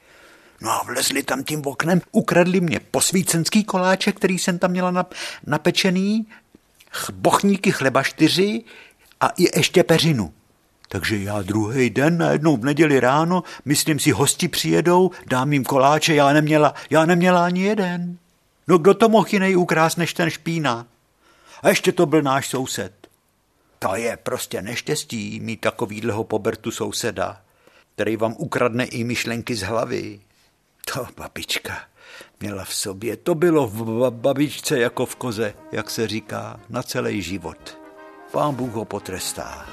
No 0.61 0.71
a 0.71 0.83
vlezli 0.83 1.23
tam 1.23 1.43
tím 1.43 1.61
oknem, 1.65 2.01
ukradli 2.11 2.61
mě 2.61 2.79
posvícenský 2.79 3.63
koláček, 3.63 4.15
který 4.15 4.39
jsem 4.39 4.59
tam 4.59 4.71
měla 4.71 5.05
napečený, 5.47 6.27
bochníky 7.13 7.71
chleba 7.71 8.03
čtyři 8.03 8.63
a 9.21 9.27
i 9.27 9.59
ještě 9.59 9.83
peřinu. 9.83 10.33
Takže 10.89 11.17
já 11.17 11.41
druhý 11.41 11.89
den, 11.89 12.17
najednou 12.17 12.57
v 12.57 12.65
neděli 12.65 12.99
ráno, 12.99 13.43
myslím 13.65 13.99
si, 13.99 14.11
hosti 14.11 14.47
přijedou, 14.47 15.11
dám 15.27 15.53
jim 15.53 15.63
koláče, 15.63 16.15
já 16.15 16.33
neměla, 16.33 16.73
já 16.89 17.05
neměla 17.05 17.45
ani 17.45 17.63
jeden. 17.63 18.17
No 18.67 18.77
kdo 18.77 18.93
to 18.93 19.09
mohl 19.09 19.27
jiný 19.31 19.55
ukrást 19.55 19.97
než 19.97 20.13
ten 20.13 20.29
špína? 20.29 20.87
A 21.61 21.69
ještě 21.69 21.91
to 21.91 22.05
byl 22.05 22.21
náš 22.21 22.47
soused. 22.47 22.91
To 23.79 23.95
je 23.95 24.17
prostě 24.17 24.61
neštěstí 24.61 25.39
mít 25.39 25.61
takovýhleho 25.61 26.23
pobertu 26.23 26.71
souseda, 26.71 27.41
který 27.95 28.17
vám 28.17 28.35
ukradne 28.37 28.85
i 28.85 29.03
myšlenky 29.03 29.55
z 29.55 29.61
hlavy. 29.61 30.19
To 30.93 31.07
babička 31.17 31.77
měla 32.39 32.63
v 32.63 32.73
sobě. 32.73 33.17
To 33.17 33.35
bylo 33.35 33.67
v 33.67 34.11
babičce 34.11 34.79
jako 34.79 35.05
v 35.05 35.15
koze, 35.15 35.53
jak 35.71 35.89
se 35.89 36.07
říká, 36.07 36.59
na 36.69 36.83
celý 36.83 37.21
život. 37.21 37.77
Pán 38.31 38.55
Bůh 38.55 38.73
ho 38.73 38.85
potrestá. 38.85 39.65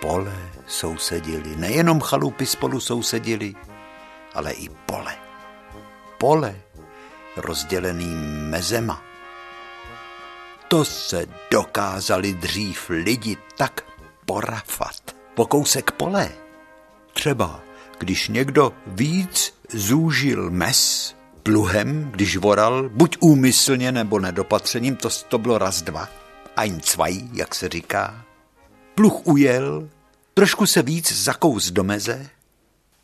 Pole 0.00 0.50
sousedili, 0.66 1.56
nejenom 1.56 2.00
chalupy 2.00 2.46
spolu 2.46 2.80
sousedili, 2.80 3.54
ale 4.36 4.52
i 4.52 4.68
pole. 4.68 5.16
Pole 6.18 6.56
rozdělený 7.36 8.14
mezema. 8.50 9.02
To 10.68 10.84
se 10.84 11.26
dokázali 11.50 12.32
dřív 12.32 12.90
lidi 12.90 13.36
tak 13.56 13.84
porafat. 14.24 15.16
Po 15.34 15.46
kousek 15.46 15.90
pole. 15.90 16.28
Třeba, 17.12 17.60
když 17.98 18.28
někdo 18.28 18.72
víc 18.86 19.54
zúžil 19.72 20.50
mes 20.50 21.14
pluhem, 21.42 22.10
když 22.10 22.36
voral, 22.36 22.88
buď 22.88 23.16
úmyslně 23.20 23.92
nebo 23.92 24.18
nedopatřením, 24.18 24.96
to, 24.96 25.08
to 25.28 25.38
bylo 25.38 25.58
raz 25.58 25.82
dva. 25.82 26.08
Ein 26.56 26.80
zwei, 26.80 27.28
jak 27.32 27.54
se 27.54 27.68
říká. 27.68 28.24
Pluch 28.94 29.26
ujel, 29.26 29.88
trošku 30.34 30.66
se 30.66 30.82
víc 30.82 31.12
zakous 31.12 31.70
do 31.70 31.84
meze, 31.84 32.30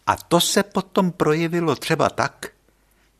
a 0.07 0.17
to 0.17 0.41
se 0.41 0.62
potom 0.62 1.12
projevilo 1.12 1.77
třeba 1.77 2.11
tak, 2.11 2.47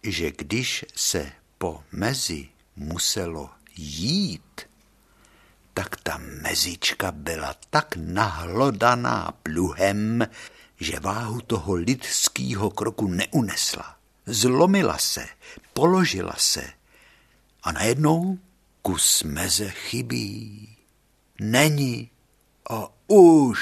že 0.03 0.31
když 0.31 0.85
se 0.95 1.33
po 1.59 1.85
mezi 1.93 2.49
muselo 2.77 3.51
jít, 3.77 4.61
tak 5.75 5.97
ta 5.97 6.19
mezička 6.19 7.13
byla 7.13 7.55
tak 7.71 7.97
nahlodaná 7.97 9.33
pluhem, 9.43 10.27
že 10.81 11.01
váhu 11.01 11.41
toho 11.41 11.75
lidského 11.75 12.71
kroku 12.71 13.09
neunesla. 13.09 13.97
Zlomila 14.27 14.99
se, 14.99 15.29
položila 15.73 16.35
se 16.39 16.73
a 17.63 17.73
najednou 17.73 18.39
kus 18.83 19.23
meze 19.23 19.71
chybí. 19.71 20.69
Není 21.41 22.11
a 22.71 22.89
už 23.07 23.61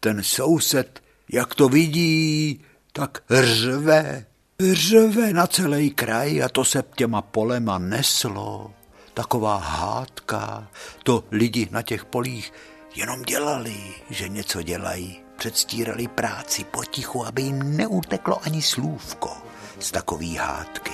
ten 0.00 0.22
soused 0.22 1.01
jak 1.32 1.54
to 1.54 1.68
vidí, 1.68 2.60
tak 2.92 3.22
řve, 3.30 4.26
řve 4.72 5.32
na 5.32 5.46
celý 5.46 5.90
kraj 5.90 6.42
a 6.42 6.48
to 6.48 6.64
se 6.64 6.84
těma 6.96 7.22
polema 7.22 7.78
neslo. 7.78 8.70
Taková 9.14 9.56
hádka, 9.56 10.68
to 11.02 11.24
lidi 11.30 11.68
na 11.70 11.82
těch 11.82 12.04
polích 12.04 12.52
jenom 12.94 13.22
dělali, 13.22 13.76
že 14.10 14.28
něco 14.28 14.62
dělají. 14.62 15.18
Předstírali 15.36 16.08
práci 16.08 16.64
potichu, 16.64 17.26
aby 17.26 17.42
jim 17.42 17.76
neuteklo 17.76 18.44
ani 18.44 18.62
slůvko 18.62 19.30
z 19.78 19.90
takový 19.90 20.36
hádky. 20.36 20.92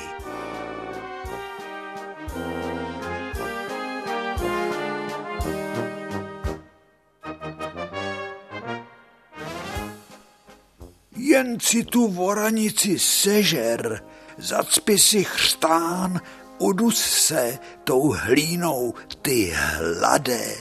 Jen 11.29 11.61
si 11.61 11.85
tu 11.85 12.09
voranici 12.09 12.99
sežer, 12.99 14.03
zacpi 14.39 14.99
si 14.99 15.25
chřtán, 15.25 16.21
udus 16.59 17.01
se 17.01 17.59
tou 17.85 18.13
hlínou, 18.13 18.95
ty 19.23 19.53
hladé, 19.55 20.55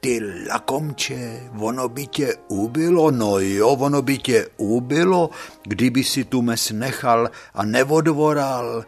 ty 0.00 0.20
lakomče, 0.48 1.50
ono 1.58 1.88
by 1.88 2.06
tě 2.06 2.34
ubilo, 2.48 3.10
no 3.10 3.38
jo, 3.38 3.68
ono 3.68 4.02
by 4.02 4.18
tě 4.18 4.48
ubilo, 4.56 5.30
kdyby 5.62 6.04
si 6.04 6.24
tu 6.24 6.42
mes 6.42 6.70
nechal 6.70 7.30
a 7.54 7.64
nevodvoral. 7.64 8.84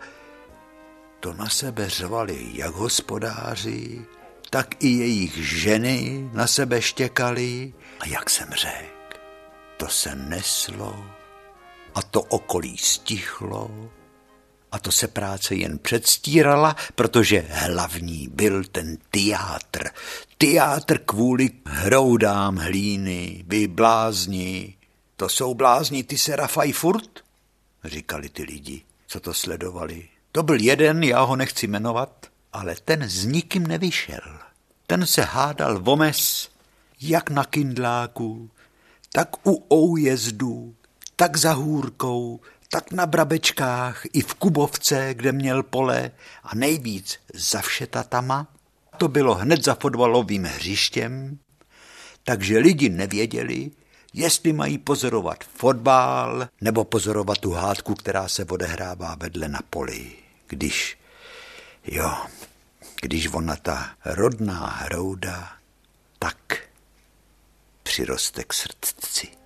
To 1.20 1.32
na 1.32 1.48
sebe 1.48 1.88
řvali 1.88 2.46
jak 2.52 2.74
hospodáři, 2.74 4.04
tak 4.50 4.84
i 4.84 4.88
jejich 4.88 5.36
ženy 5.36 6.30
na 6.32 6.46
sebe 6.46 6.82
štěkali. 6.82 7.72
A 8.00 8.06
jak 8.06 8.30
jsem 8.30 8.48
řekl, 8.50 9.18
to 9.76 9.88
se 9.88 10.14
neslo 10.14 11.16
a 11.96 12.02
to 12.02 12.22
okolí 12.22 12.76
stichlo 12.78 13.90
a 14.72 14.78
to 14.78 14.92
se 14.92 15.08
práce 15.08 15.54
jen 15.54 15.78
předstírala, 15.78 16.76
protože 16.94 17.46
hlavní 17.48 18.28
byl 18.32 18.64
ten 18.64 18.98
teátr. 19.10 19.88
Teátr 20.38 20.98
kvůli 20.98 21.50
hroudám 21.66 22.56
hlíny, 22.56 23.44
vy 23.48 23.66
blázni. 23.66 24.74
To 25.16 25.28
jsou 25.28 25.54
blázni, 25.54 26.04
ty 26.04 26.18
se 26.18 26.36
rafaj 26.36 26.72
furt? 26.72 27.10
Říkali 27.84 28.28
ty 28.28 28.42
lidi, 28.42 28.82
co 29.06 29.20
to 29.20 29.34
sledovali. 29.34 30.08
To 30.32 30.42
byl 30.42 30.60
jeden, 30.60 31.02
já 31.02 31.22
ho 31.22 31.36
nechci 31.36 31.66
jmenovat, 31.66 32.26
ale 32.52 32.76
ten 32.84 33.02
s 33.02 33.24
nikým 33.24 33.66
nevyšel. 33.66 34.38
Ten 34.86 35.06
se 35.06 35.22
hádal 35.22 35.80
vomes, 35.80 36.48
jak 37.00 37.30
na 37.30 37.44
kindláku, 37.44 38.50
tak 39.12 39.46
u 39.46 39.66
oujezdu, 39.72 40.74
tak 41.16 41.36
za 41.36 41.52
hůrkou, 41.52 42.40
tak 42.70 42.92
na 42.92 43.06
Brabečkách 43.06 44.02
i 44.12 44.20
v 44.20 44.34
Kubovce, 44.34 45.14
kde 45.14 45.32
měl 45.32 45.62
pole 45.62 46.10
a 46.42 46.54
nejvíc 46.54 47.18
za 47.34 47.60
všetatama. 47.60 48.46
To 48.96 49.08
bylo 49.08 49.34
hned 49.34 49.64
za 49.64 49.74
fotbalovým 49.74 50.44
hřištěm, 50.44 51.38
takže 52.24 52.58
lidi 52.58 52.88
nevěděli, 52.88 53.70
jestli 54.12 54.52
mají 54.52 54.78
pozorovat 54.78 55.44
fotbal 55.44 56.48
nebo 56.60 56.84
pozorovat 56.84 57.38
tu 57.38 57.50
hádku, 57.50 57.94
která 57.94 58.28
se 58.28 58.44
odehrává 58.44 59.14
vedle 59.14 59.48
na 59.48 59.60
poli. 59.70 60.12
Když, 60.46 60.98
jo, 61.84 62.16
když 63.02 63.32
ona 63.32 63.56
ta 63.56 63.90
rodná 64.04 64.66
hrouda 64.66 65.52
tak 66.18 66.58
přiroste 67.82 68.44
k 68.44 68.52
srdci. 68.52 69.45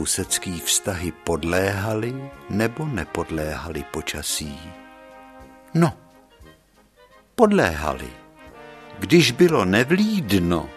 Sousedský 0.00 0.60
vztahy 0.60 1.12
podléhaly 1.12 2.30
nebo 2.50 2.86
nepodléhaly 2.86 3.84
počasí? 3.92 4.60
No, 5.74 5.92
podléhaly. 7.34 8.08
Když 8.98 9.30
bylo 9.30 9.64
nevlídno, 9.64 10.70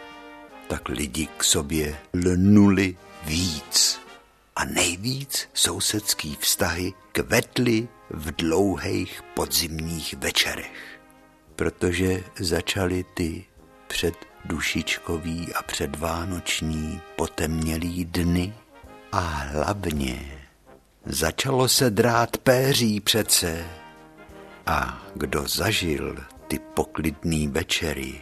tak 0.67 0.89
lidi 0.89 1.27
k 1.37 1.43
sobě 1.43 1.95
lnuli 2.13 2.95
víc. 3.23 3.99
A 4.55 4.65
nejvíc 4.65 5.49
sousedský 5.53 6.37
vztahy 6.39 6.93
kvetly 7.11 7.87
v 8.09 8.31
dlouhých 8.31 9.23
podzimních 9.33 10.13
večerech, 10.13 10.99
protože 11.55 12.23
začaly 12.39 13.05
ty 13.13 13.45
předdušičkový 13.87 15.53
a 15.53 15.63
předvánoční 15.63 17.01
potemnělý 17.15 18.05
dny 18.05 18.53
a 19.13 19.19
hlavně 19.19 20.31
začalo 21.05 21.67
se 21.67 21.89
drát 21.89 22.37
péří 22.37 22.99
přece. 22.99 23.65
A 24.65 25.03
kdo 25.15 25.47
zažil 25.47 26.17
ty 26.47 26.59
poklidný 26.59 27.47
večery, 27.47 28.21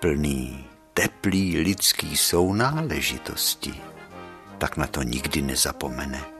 plný 0.00 0.64
teplý 0.94 1.58
lidský 1.58 2.16
sounáležitosti, 2.16 3.74
tak 4.58 4.76
na 4.76 4.86
to 4.86 5.02
nikdy 5.02 5.42
nezapomene. 5.42 6.37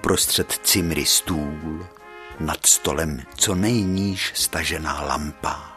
Uprostřed 0.00 0.60
cimry 0.64 1.06
stůl, 1.06 1.86
nad 2.40 2.66
stolem 2.66 3.22
co 3.36 3.54
nejníž 3.54 4.32
stažená 4.34 5.02
lampa. 5.02 5.76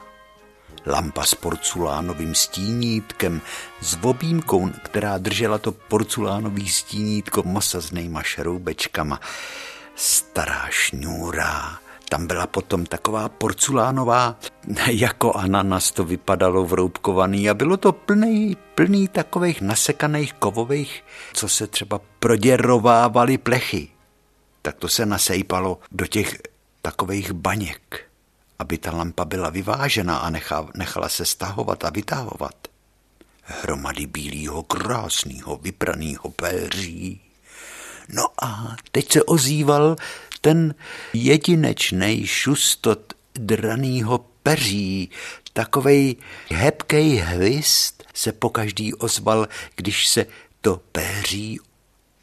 Lampa 0.85 1.23
s 1.23 1.35
porculánovým 1.35 2.35
stínítkem, 2.35 3.41
s 3.81 3.97
obýmkou, 4.01 4.69
která 4.83 5.17
držela 5.17 5.57
to 5.57 5.71
porculánový 5.71 6.69
stínítko 6.69 7.43
mosaznýma 7.45 8.23
šroubečkama. 8.23 9.19
Stará 9.95 10.67
šňůra, 10.69 11.79
tam 12.09 12.27
byla 12.27 12.47
potom 12.47 12.85
taková 12.85 13.29
porculánová, 13.29 14.35
jako 14.91 15.33
ananas 15.33 15.91
to 15.91 16.03
vypadalo 16.03 16.65
vroubkovaný 16.65 17.49
a 17.49 17.53
bylo 17.53 17.77
to 17.77 17.91
plný, 17.91 18.57
plný 18.75 19.07
takových 19.07 19.61
nasekaných 19.61 20.33
kovových, 20.33 21.03
co 21.33 21.49
se 21.49 21.67
třeba 21.67 21.99
proděrovávaly 22.19 23.37
plechy 23.37 23.92
tak 24.63 24.75
to 24.75 24.87
se 24.87 25.05
nasejpalo 25.05 25.79
do 25.91 26.07
těch 26.07 26.37
takových 26.81 27.31
baněk, 27.31 28.05
aby 28.59 28.77
ta 28.77 28.91
lampa 28.91 29.25
byla 29.25 29.49
vyvážená 29.49 30.17
a 30.17 30.29
nechala 30.75 31.09
se 31.09 31.25
stahovat 31.25 31.85
a 31.85 31.89
vytahovat. 31.89 32.55
Hromady 33.41 34.05
bílého, 34.05 34.63
krásného, 34.63 35.57
vypraného 35.57 36.29
péří. 36.29 37.21
No 38.09 38.23
a 38.41 38.75
teď 38.91 39.11
se 39.11 39.23
ozýval 39.23 39.95
ten 40.41 40.75
jedinečný 41.13 42.27
šustot 42.27 43.13
dranýho 43.35 44.25
peří, 44.43 45.09
takovej 45.53 46.15
hebkej 46.51 47.15
hvist 47.15 48.03
se 48.13 48.31
pokaždý 48.31 48.93
ozval, 48.93 49.47
když 49.75 50.07
se 50.07 50.25
to 50.61 50.81
péří 50.91 51.59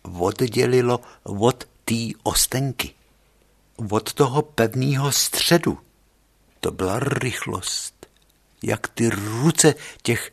oddělilo 0.02 1.00
od 1.24 1.69
té 1.90 2.18
ostenky, 2.22 2.94
od 3.90 4.12
toho 4.12 4.42
pevného 4.42 5.12
středu. 5.12 5.78
To 6.60 6.70
byla 6.70 6.98
rychlost, 6.98 8.06
jak 8.62 8.88
ty 8.88 9.08
ruce 9.08 9.74
těch 10.02 10.32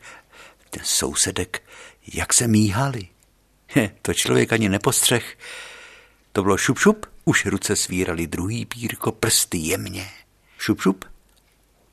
sousedek, 0.82 1.62
jak 2.14 2.32
se 2.32 2.48
míhaly. 2.48 3.08
to 4.02 4.14
člověk 4.14 4.52
ani 4.52 4.68
nepostřeh. 4.68 5.38
To 6.32 6.42
bylo 6.42 6.56
šup, 6.56 6.78
šup, 6.78 7.06
už 7.24 7.46
ruce 7.46 7.76
svíraly 7.76 8.26
druhý 8.26 8.64
pírko, 8.64 9.12
prsty 9.12 9.58
jemně. 9.58 10.10
Šup, 10.58 10.80
šup. 10.80 11.04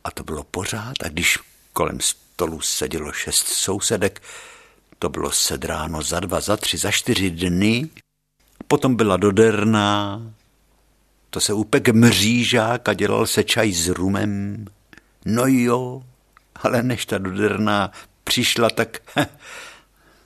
A 0.03 0.11
to 0.11 0.23
bylo 0.23 0.43
pořád. 0.43 0.93
A 1.05 1.07
když 1.07 1.39
kolem 1.73 1.99
stolu 2.01 2.61
sedělo 2.61 3.11
šest 3.11 3.47
sousedek, 3.47 4.21
to 4.99 5.09
bylo 5.09 5.31
sedráno 5.31 6.01
za 6.01 6.19
dva, 6.19 6.41
za 6.41 6.57
tři, 6.57 6.77
za 6.77 6.91
čtyři 6.91 7.29
dny 7.29 7.89
Potom 8.67 8.95
byla 8.95 9.17
doderná, 9.17 10.21
to 11.29 11.39
se 11.39 11.53
upek 11.53 11.89
mřížák 11.89 12.89
a 12.89 12.93
dělal 12.93 13.27
se 13.27 13.43
čaj 13.43 13.71
s 13.71 13.87
rumem. 13.87 14.65
No 15.25 15.43
jo, 15.47 16.03
ale 16.55 16.83
než 16.83 17.05
ta 17.05 17.17
doderná 17.17 17.91
přišla, 18.23 18.69
tak 18.69 18.97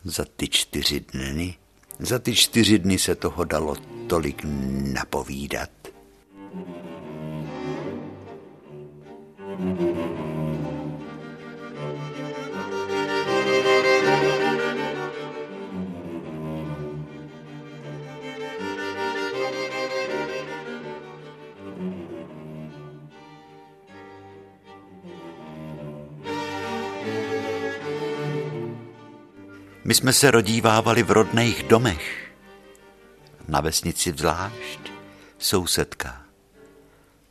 za 0.04 0.26
ty 0.36 0.48
čtyři 0.48 1.00
dny, 1.00 1.56
za 2.00 2.20
ty 2.20 2.36
čtyři 2.36 2.80
dny 2.80 3.00
se 3.00 3.16
toho 3.16 3.44
dalo 3.44 3.76
tolik 4.08 4.42
napovídat. 4.94 5.70
thank 9.60 9.82
you 9.82 9.99
My 29.90 29.96
jsme 29.96 30.14
se 30.14 30.32
rodívávali 30.32 31.04
v 31.04 31.12
rodných 31.12 31.64
domech. 31.64 32.32
Na 33.48 33.62
vesnici 33.62 34.14
zvlášť 34.18 34.80
sousedka, 35.38 36.22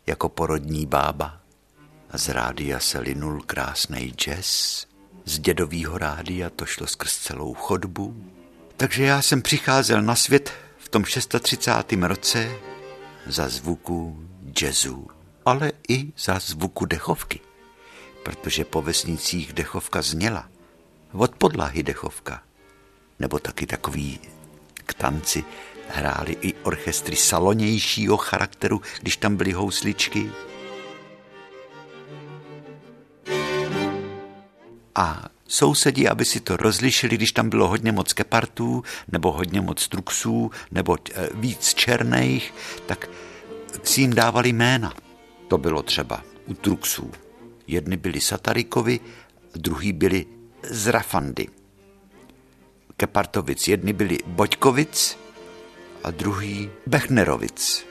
jako 0.07 0.29
porodní 0.29 0.87
bába. 0.87 1.41
Z 2.13 2.29
rádia 2.29 2.81
se 2.81 2.99
linul 2.99 3.43
krásný 3.47 4.11
jazz. 4.11 4.85
Z 5.25 5.39
dědovýho 5.39 5.99
rádia 5.99 6.51
to 6.51 6.67
šlo 6.67 6.87
skrz 6.87 7.19
celou 7.19 7.55
chodbu. 7.55 8.25
Takže 8.77 9.05
já 9.05 9.23
jsem 9.23 9.43
přicházel 9.43 10.03
na 10.03 10.17
svět 10.17 10.53
v 10.79 10.89
tom 10.89 11.05
630. 11.05 11.93
roce 11.93 12.51
za 13.27 13.49
zvuku 13.49 14.29
jazzu, 14.61 15.07
ale 15.45 15.73
i 15.89 16.13
za 16.19 16.39
zvuku 16.39 16.85
dechovky, 16.85 17.41
protože 18.23 18.65
po 18.65 18.83
vesnicích 18.83 19.53
dechovka 19.53 20.03
zněla. 20.03 20.49
Od 21.13 21.35
podlahy 21.35 21.83
dechovka. 21.83 22.48
Nebo 23.19 23.39
taky 23.39 23.67
takový 23.67 24.19
k 24.87 24.95
tanci 24.95 25.45
hráli 25.89 26.37
i 26.43 26.55
orchestry 26.55 27.17
salonějšího 27.17 28.17
charakteru, 28.17 28.83
když 29.01 29.17
tam 29.17 29.37
byly 29.37 29.53
housličky. 29.53 30.31
A 34.95 35.29
sousedi, 35.49 36.09
aby 36.09 36.25
si 36.25 36.41
to 36.41 36.57
rozlišili, 36.57 37.17
když 37.17 37.33
tam 37.33 37.51
bylo 37.51 37.69
hodně 37.69 37.93
moc 37.93 38.13
kepartů, 38.13 38.83
nebo 39.13 39.33
hodně 39.33 39.61
moc 39.61 39.89
truxů, 39.89 40.51
nebo 40.71 40.97
eh, 41.15 41.29
víc 41.35 41.75
černých, 41.75 42.55
tak 42.87 43.11
si 43.83 44.01
jim 44.01 44.15
dávali 44.15 44.49
jména. 44.49 44.95
To 45.49 45.59
bylo 45.59 45.83
třeba 45.83 46.23
u 46.47 46.55
truxů. 46.55 47.13
Jedni 47.67 47.97
byli 47.97 48.21
Satarikovi, 48.21 49.01
druhý 49.55 49.93
byli 49.93 50.27
Zrafandy. 50.63 51.58
Kepartovic 52.99 53.69
jedni 53.69 53.93
byli 53.93 54.19
Boďkovic 54.27 55.19
a 56.05 56.11
druhý 56.11 56.71
Bechnerovic. 56.87 57.88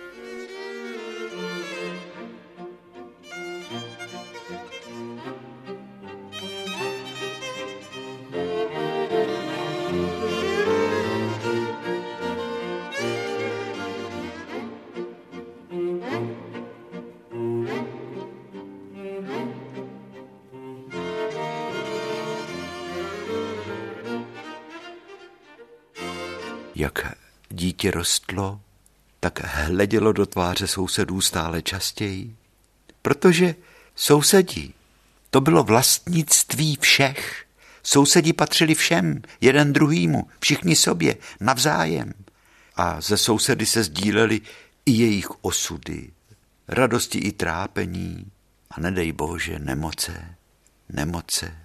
Dítě 27.87 27.91
rostlo, 27.91 28.61
tak 29.19 29.39
hledělo 29.43 30.13
do 30.13 30.25
tváře 30.25 30.67
sousedů 30.67 31.21
stále 31.21 31.61
častěji, 31.61 32.35
protože 33.01 33.55
sousedí, 33.95 34.73
to 35.29 35.41
bylo 35.41 35.63
vlastnictví 35.63 36.77
všech. 36.81 37.45
Sousedi 37.83 38.33
patřili 38.33 38.75
všem, 38.75 39.21
jeden 39.41 39.73
druhýmu, 39.73 40.27
všichni 40.39 40.75
sobě, 40.75 41.17
navzájem. 41.39 42.13
A 42.75 43.01
ze 43.01 43.17
sousedy 43.17 43.65
se 43.65 43.83
sdíleli 43.83 44.41
i 44.85 44.91
jejich 44.91 45.31
osudy, 45.41 46.11
radosti 46.67 47.17
i 47.19 47.31
trápení 47.31 48.31
a 48.71 48.79
nedej 48.79 49.11
bože 49.11 49.59
nemoce, 49.59 50.35
nemoce. 50.89 51.55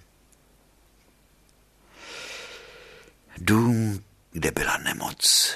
Dům 3.37 3.99
kde 4.31 4.51
byla 4.51 4.77
nemoc, 4.77 5.53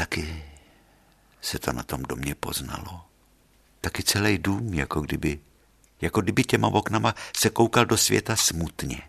taky 0.00 0.44
se 1.40 1.58
to 1.58 1.72
na 1.72 1.82
tom 1.82 2.02
domě 2.02 2.34
poznalo. 2.34 3.04
Taky 3.80 4.02
celý 4.02 4.38
dům, 4.38 4.74
jako 4.74 5.00
kdyby, 5.00 5.40
jako 6.00 6.20
kdyby 6.20 6.44
těma 6.44 6.68
oknama 6.68 7.14
se 7.36 7.50
koukal 7.50 7.84
do 7.86 7.96
světa 7.96 8.36
smutně. 8.36 9.02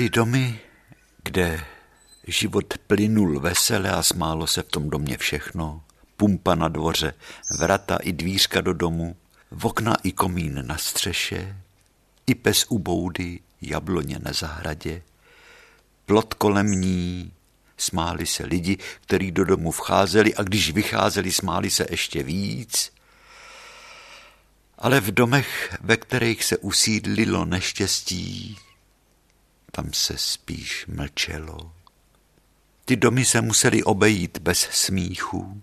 Byly 0.00 0.10
domy, 0.10 0.60
kde 1.22 1.64
život 2.26 2.74
plynul 2.86 3.40
vesele 3.40 3.90
a 3.90 4.02
smálo 4.02 4.46
se 4.46 4.62
v 4.62 4.68
tom 4.68 4.90
domě 4.90 5.18
všechno. 5.18 5.84
Pumpa 6.16 6.54
na 6.54 6.68
dvoře, 6.68 7.14
vrata 7.58 7.96
i 7.96 8.12
dvířka 8.12 8.60
do 8.60 8.72
domu, 8.72 9.16
v 9.50 9.66
okna 9.66 9.96
i 10.02 10.12
komín 10.12 10.66
na 10.66 10.78
střeše, 10.78 11.56
i 12.26 12.34
pes 12.34 12.66
u 12.68 12.78
boudy, 12.78 13.40
jabloně 13.60 14.18
na 14.18 14.32
zahradě, 14.32 15.02
plot 16.06 16.34
kolem 16.34 16.66
ní, 16.66 17.32
smáli 17.76 18.26
se 18.26 18.46
lidi, 18.46 18.78
kteří 19.00 19.30
do 19.30 19.44
domu 19.44 19.70
vcházeli 19.70 20.34
a 20.34 20.42
když 20.42 20.70
vycházeli, 20.70 21.32
smáli 21.32 21.70
se 21.70 21.86
ještě 21.90 22.22
víc. 22.22 22.92
Ale 24.78 25.00
v 25.00 25.10
domech, 25.10 25.78
ve 25.80 25.96
kterých 25.96 26.44
se 26.44 26.56
usídlilo 26.56 27.44
neštěstí, 27.44 28.58
tam 29.70 29.92
se 29.92 30.18
spíš 30.18 30.86
mlčelo. 30.86 31.72
Ty 32.84 32.96
domy 32.96 33.24
se 33.24 33.40
museli 33.40 33.82
obejít 33.82 34.38
bez 34.38 34.68
smíchu, 34.70 35.62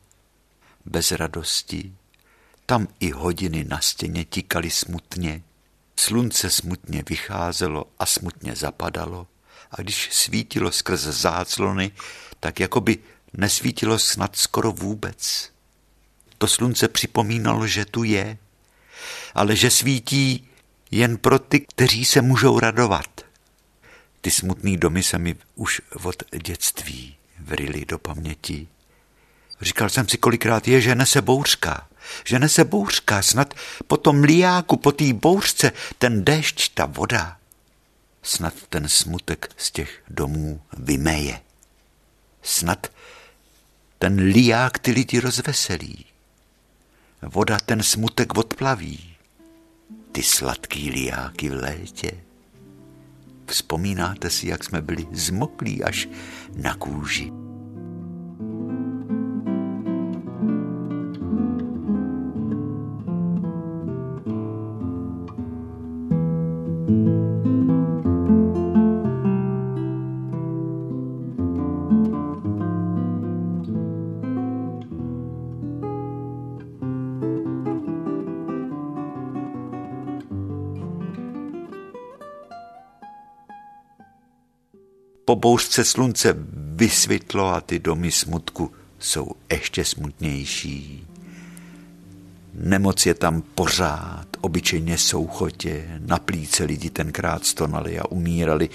bez 0.86 1.12
radosti. 1.12 1.93
Tam 2.66 2.88
i 2.99 3.12
hodiny 3.12 3.64
na 3.64 3.82
stěně 3.82 4.26
tikaly 4.26 4.70
smutně. 4.70 5.43
Slunce 5.99 6.49
smutně 6.49 7.03
vycházelo 7.10 7.86
a 7.99 8.05
smutně 8.05 8.55
zapadalo. 8.55 9.28
A 9.72 9.82
když 9.82 10.10
svítilo 10.12 10.72
skrz 10.72 11.01
záclony, 11.01 11.91
tak 12.39 12.60
jako 12.60 12.82
by 12.82 12.97
nesvítilo 13.34 13.99
snad 13.99 14.36
skoro 14.36 14.72
vůbec. 14.72 15.51
To 16.38 16.47
slunce 16.47 16.88
připomínalo, 16.88 17.68
že 17.68 17.86
tu 17.86 18.03
je, 18.03 18.38
ale 19.36 19.55
že 19.55 19.72
svítí 19.72 20.49
jen 20.91 21.18
pro 21.18 21.39
ty, 21.39 21.60
kteří 21.60 22.05
se 22.05 22.22
můžou 22.22 22.60
radovat. 22.60 23.27
Ty 24.28 24.32
smutné 24.32 24.78
domy 24.78 25.04
se 25.04 25.18
mi 25.18 25.36
už 25.56 25.82
od 26.04 26.24
dětství 26.44 27.18
vrily 27.40 27.86
do 27.86 28.00
paměti. 28.00 28.68
Říkal 29.62 29.90
jsem 29.90 30.08
si 30.08 30.18
kolikrát, 30.18 30.68
je, 30.68 30.82
že 30.82 30.96
nese 30.96 31.22
bouřka, 31.22 31.88
že 32.26 32.40
nese 32.40 32.64
bouřka, 32.64 33.22
snad 33.22 33.54
po 33.88 33.98
tom 33.98 34.24
liáku, 34.24 34.78
po 34.78 34.92
té 34.92 35.14
bouřce, 35.14 35.72
ten 35.98 36.26
déšť, 36.26 36.74
ta 36.74 36.86
voda, 36.86 37.38
snad 38.24 38.54
ten 38.70 38.90
smutek 38.90 39.50
z 39.58 39.72
těch 39.72 40.04
domů 40.10 40.62
vymeje. 40.78 41.42
Snad 42.42 42.88
ten 44.00 44.20
liák 44.20 44.80
ty 44.80 44.92
lidi 44.92 45.20
rozveselí. 45.20 46.06
Voda 47.22 47.58
ten 47.60 47.84
smutek 47.84 48.38
odplaví. 48.38 49.16
Ty 50.12 50.24
sladký 50.24 50.90
liáky 50.90 51.50
v 51.50 51.54
létě. 51.54 52.27
Vzpomínáte 53.48 54.30
si, 54.30 54.48
jak 54.48 54.64
jsme 54.64 54.82
byli 54.82 55.08
zmoklí 55.12 55.84
až 55.84 56.10
na 56.56 56.76
kůži. 56.76 57.47
Bouřce 85.38 85.84
slunce 85.84 86.36
vysvětlo 86.54 87.48
a 87.48 87.62
ty 87.62 87.80
domy 87.80 88.12
smutku 88.12 88.72
jsou 89.00 89.32
ještě 89.52 89.86
smutnější. 89.86 91.08
Nemoc 92.54 93.06
je 93.06 93.14
tam 93.14 93.42
pořád, 93.42 94.28
obyčejně 94.42 94.98
souchotě, 94.98 96.00
na 96.00 96.20
plíce 96.20 96.64
lidi 96.64 96.90
tenkrát 96.90 97.46
stonali 97.46 98.00
a 98.00 98.12
umírali. 98.12 98.70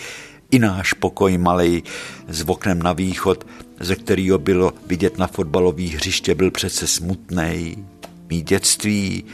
I 0.51 0.59
náš 0.59 0.93
pokoj 0.93 1.39
malej 1.39 1.83
s 2.29 2.45
oknem 2.49 2.83
na 2.83 2.93
východ, 2.93 3.47
ze 3.81 3.97
kterého 3.97 4.39
bylo 4.39 4.73
vidět 4.87 5.19
na 5.19 5.27
fotbalový 5.27 5.89
hřiště, 5.89 6.35
byl 6.35 6.51
přece 6.51 6.87
smutnej. 6.87 7.77
Mí 8.29 8.43
dětství 8.43 9.25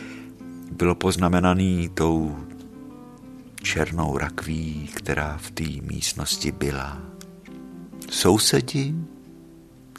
bylo 0.73 0.95
poznamenaný 0.95 1.91
tou 1.95 2.37
černou 3.63 4.19
rakví, 4.19 4.91
která 4.95 5.39
v 5.43 5.51
té 5.51 5.65
místnosti 5.83 6.53
byla. 6.53 7.08
Sousedi, 8.11 8.95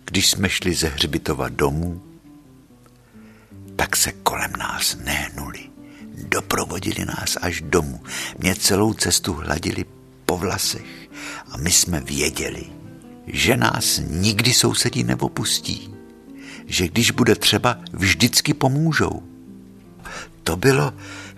když 0.06 0.30
jsme 0.30 0.50
šli 0.50 0.74
ze 0.74 0.88
hřbitova 0.88 1.50
domů, 1.50 2.02
tak 3.76 3.96
se 3.96 4.12
kolem 4.12 4.52
nás 4.60 4.98
nehnuli. 5.06 5.60
Doprovodili 6.28 7.06
nás 7.06 7.38
až 7.42 7.62
domů. 7.62 8.04
Mě 8.38 8.56
celou 8.56 8.94
cestu 8.94 9.34
hladili 9.34 9.86
po 10.26 10.38
vlasech 10.38 11.10
a 11.52 11.58
my 11.58 11.72
jsme 11.72 12.00
věděli, 12.00 12.64
že 13.28 13.58
nás 13.58 14.02
nikdy 14.08 14.54
sousedí 14.54 15.04
nepopustí. 15.04 15.94
Že 16.66 16.88
když 16.88 17.12
bude 17.12 17.36
třeba, 17.36 17.78
vždycky 17.94 18.54
pomůžou. 18.54 19.24
To 20.44 20.58
bylo, 20.58 20.94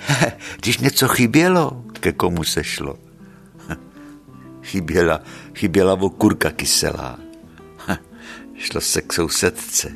když 0.61 0.78
něco 0.78 1.07
chybělo, 1.07 1.86
ke 1.99 2.11
komu 2.11 2.43
se 2.43 2.63
šlo. 2.63 2.99
Chyběla, 4.61 5.22
chyběla 5.56 5.93
okurka 5.93 6.52
kyselá. 6.52 7.20
Šlo 8.56 8.82
se 8.82 9.02
k 9.02 9.14
sousedce. 9.14 9.91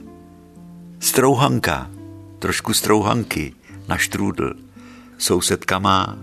Strouhanka, 1.00 1.92
trošku 2.40 2.74
strouhanky 2.74 3.54
na 3.88 3.98
štrůdl. 3.98 4.54
Sousedka 5.18 5.80
má. 5.80 6.18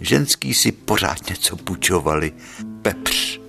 Ženský 0.00 0.54
si 0.54 0.72
pořád 0.72 1.28
něco 1.28 1.56
pučovali. 1.56 2.32
Pepř 2.82 3.40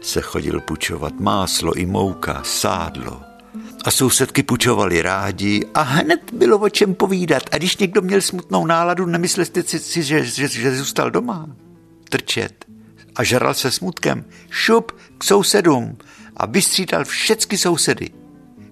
se 0.00 0.20
chodil 0.20 0.60
pučovat, 0.60 1.20
máslo 1.20 1.74
i 1.74 1.86
mouka, 1.86 2.42
sádlo. 2.44 3.22
A 3.84 3.90
sousedky 3.90 4.42
pučovali 4.42 5.02
rádi 5.02 5.66
a 5.74 5.82
hned 5.82 6.20
bylo 6.32 6.58
o 6.58 6.68
čem 6.68 6.94
povídat. 6.94 7.42
A 7.52 7.56
když 7.56 7.76
někdo 7.76 8.02
měl 8.02 8.20
smutnou 8.20 8.66
náladu, 8.66 9.06
nemysleli 9.06 9.48
si, 9.66 10.02
že, 10.02 10.24
že, 10.24 10.48
že 10.48 10.76
zůstal 10.76 11.10
doma. 11.10 11.46
Trčet. 12.08 12.65
A 13.16 13.24
žral 13.24 13.54
se 13.54 13.70
smutkem. 13.70 14.24
Šup 14.50 14.92
k 15.18 15.24
sousedům. 15.24 15.98
A 16.36 16.46
vystřídal 16.46 17.04
všechny 17.04 17.58
sousedy 17.58 18.10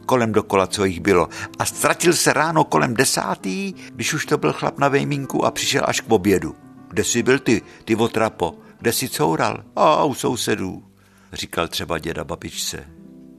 kolem 0.04 0.32
dokola, 0.32 0.66
co 0.66 0.84
jich 0.84 1.00
bylo. 1.00 1.28
A 1.58 1.64
ztratil 1.64 2.12
se 2.12 2.32
ráno 2.32 2.64
kolem 2.64 2.94
desátý, 2.94 3.74
když 3.94 4.14
už 4.14 4.26
to 4.26 4.38
byl 4.38 4.52
chlap 4.52 4.78
na 4.78 4.88
vejmínku 4.88 5.44
a 5.44 5.50
přišel 5.50 5.82
až 5.86 6.00
k 6.00 6.12
obědu. 6.12 6.56
Kde 6.88 7.04
jsi 7.04 7.22
byl 7.22 7.38
ty, 7.38 7.62
ty 7.84 7.96
otrapo? 7.96 8.54
Kde 8.78 8.92
jsi 8.92 9.08
coural? 9.08 9.64
A 9.76 10.04
u 10.04 10.14
sousedů, 10.14 10.84
říkal 11.32 11.68
třeba 11.68 11.98
děda 11.98 12.24
babičce. 12.24 12.84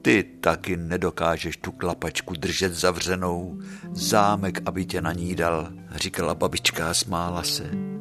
Ty 0.02 0.24
taky 0.40 0.76
nedokážeš 0.76 1.56
tu 1.56 1.72
klapačku 1.72 2.34
držet 2.34 2.74
zavřenou. 2.74 3.58
Zámek, 3.92 4.60
aby 4.66 4.84
tě 4.84 5.02
na 5.02 5.12
ní 5.12 5.34
dal, 5.34 5.68
říkala 5.94 6.34
babička 6.34 6.90
a 6.90 6.94
smála 6.94 7.42
se. 7.42 7.95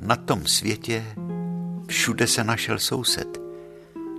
Na 0.00 0.16
tom 0.16 0.46
světě 0.46 1.04
všude 1.86 2.26
se 2.26 2.44
našel 2.44 2.78
soused. 2.78 3.38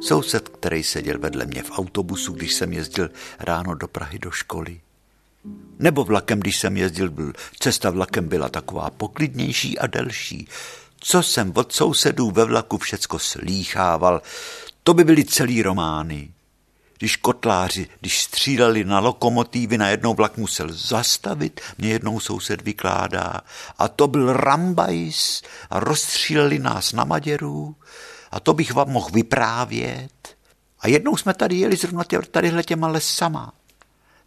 Soused, 0.02 0.50
který 0.50 0.84
seděl 0.84 1.20
vedle 1.20 1.46
mě 1.46 1.64
v 1.64 1.72
autobusu, 1.72 2.34
když 2.34 2.54
jsem 2.54 2.74
jezdil 2.74 3.10
ráno 3.40 3.76
do 3.76 3.88
Prahy 3.88 4.20
do 4.20 4.32
školy. 4.32 4.82
Nebo 5.80 6.04
vlakem, 6.04 6.40
když 6.40 6.60
jsem 6.60 6.78
jezdil, 6.78 7.10
byl, 7.10 7.34
cesta 7.60 7.90
vlakem 7.90 8.28
byla 8.28 8.50
taková 8.50 8.90
poklidnější 8.90 9.80
a 9.80 9.88
delší. 9.88 10.48
Co 11.00 11.24
jsem 11.24 11.52
od 11.56 11.72
sousedů 11.72 12.32
ve 12.32 12.46
vlaku 12.46 12.78
všecko 12.78 13.20
slýchával, 13.20 14.22
to 14.84 14.94
by 14.94 15.04
byly 15.04 15.26
celý 15.26 15.62
romány 15.62 16.32
když 17.00 17.16
kotláři, 17.16 17.88
když 18.00 18.22
stříleli 18.22 18.84
na 18.84 19.00
lokomotivy, 19.00 19.78
na 19.78 19.90
jednou 19.90 20.14
vlak 20.14 20.38
musel 20.38 20.68
zastavit, 20.72 21.62
mě 21.78 21.90
jednou 21.90 22.20
soused 22.20 22.62
vykládá. 22.62 23.42
A 23.78 23.88
to 23.88 24.08
byl 24.08 24.34
Rambajs 24.34 25.42
a 25.70 25.80
rozstříleli 25.80 26.60
nás 26.60 26.94
na 26.94 27.04
Maděru 27.04 27.76
a 28.32 28.40
to 28.40 28.54
bych 28.54 28.74
vám 28.74 28.90
mohl 28.90 29.10
vyprávět. 29.10 30.38
A 30.80 30.88
jednou 30.88 31.18
jsme 31.18 31.34
tady 31.34 31.56
jeli 31.56 31.76
zrovna 31.76 32.04
tě, 32.04 32.20
tadyhle 32.20 32.64
těma 32.64 32.88
lesama. 32.88 33.54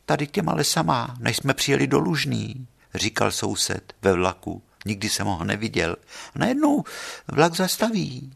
Tady 0.06 0.26
těma 0.26 0.54
lesama, 0.54 1.16
než 1.18 1.36
jsme 1.36 1.54
přijeli 1.54 1.86
do 1.86 1.98
Lužný, 1.98 2.66
říkal 2.94 3.30
soused 3.30 3.94
ve 4.02 4.12
vlaku. 4.12 4.62
Nikdy 4.84 5.08
jsem 5.08 5.26
ho 5.26 5.44
neviděl. 5.44 5.96
A 6.34 6.38
najednou 6.38 6.84
vlak 7.28 7.56
zastaví. 7.56 8.32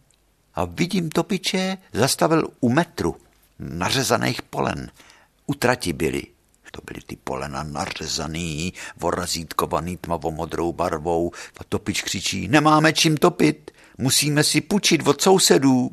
A 0.55 0.64
vidím 0.64 1.09
topiče, 1.09 1.78
zastavil 1.93 2.49
u 2.61 2.68
metru 2.68 3.16
nařezaných 3.59 4.42
polen. 4.42 4.90
U 5.46 5.54
trati 5.54 5.92
byly. 5.92 6.22
To 6.72 6.82
byly 6.86 7.00
ty 7.07 7.16
polena 7.16 7.62
nařezaný, 7.62 8.72
vorazítkovaný 8.96 9.96
tmavomodrou 9.96 10.72
barvou. 10.72 11.30
A 11.59 11.64
topič 11.64 12.02
křičí, 12.02 12.48
nemáme 12.48 12.92
čím 12.92 13.16
topit, 13.16 13.70
musíme 13.98 14.44
si 14.44 14.61
půjčit 14.61 15.09
od 15.09 15.20
sousedů. 15.20 15.90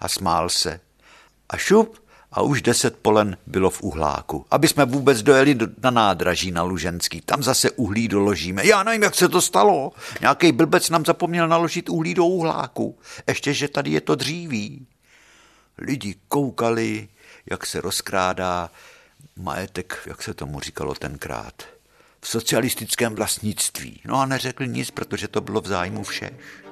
A 0.00 0.08
smál 0.08 0.48
se. 0.48 0.80
A 1.48 1.56
šup, 1.56 2.04
a 2.34 2.42
už 2.42 2.62
deset 2.62 2.96
polen 2.96 3.36
bylo 3.46 3.70
v 3.70 3.82
uhláku. 3.82 4.46
Aby 4.50 4.68
jsme 4.68 4.84
vůbec 4.84 5.22
dojeli 5.22 5.54
do, 5.54 5.66
na 5.82 5.90
nádraží 5.90 6.50
na 6.50 6.62
Luženský. 6.62 7.20
Tam 7.20 7.42
zase 7.42 7.70
uhlí 7.70 8.08
doložíme. 8.08 8.66
Já 8.66 8.82
nevím, 8.82 9.02
jak 9.02 9.14
se 9.14 9.28
to 9.28 9.40
stalo. 9.40 9.92
Nějaký 10.20 10.52
blbec 10.52 10.90
nám 10.90 11.04
zapomněl 11.04 11.48
naložit 11.48 11.88
uhlí 11.88 12.14
do 12.14 12.26
uhláku. 12.26 12.98
Ještě, 13.28 13.54
že 13.54 13.68
tady 13.68 13.90
je 13.90 14.00
to 14.00 14.14
dříví. 14.14 14.86
Lidi 15.78 16.14
koukali, 16.28 17.08
jak 17.50 17.66
se 17.66 17.80
rozkrádá 17.80 18.70
majetek, 19.36 20.02
jak 20.06 20.22
se 20.22 20.34
tomu 20.34 20.60
říkalo 20.60 20.94
tenkrát, 20.94 21.62
v 22.20 22.28
socialistickém 22.28 23.14
vlastnictví. 23.14 24.00
No 24.04 24.20
a 24.20 24.26
neřekl 24.26 24.66
nic, 24.66 24.90
protože 24.90 25.28
to 25.28 25.40
bylo 25.40 25.60
v 25.60 25.66
zájmu 25.66 26.02
všech. 26.02 26.64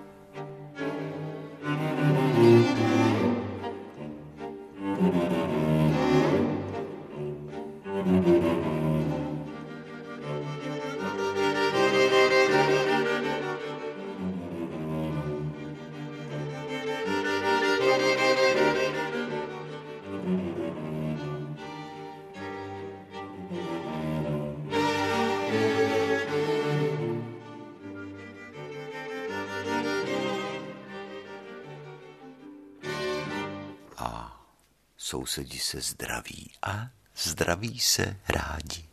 Sousedi 35.12 35.58
se 35.58 35.80
zdraví 35.80 36.50
a 36.62 36.88
zdraví 37.16 37.80
se 37.80 38.16
rádi. 38.28 38.84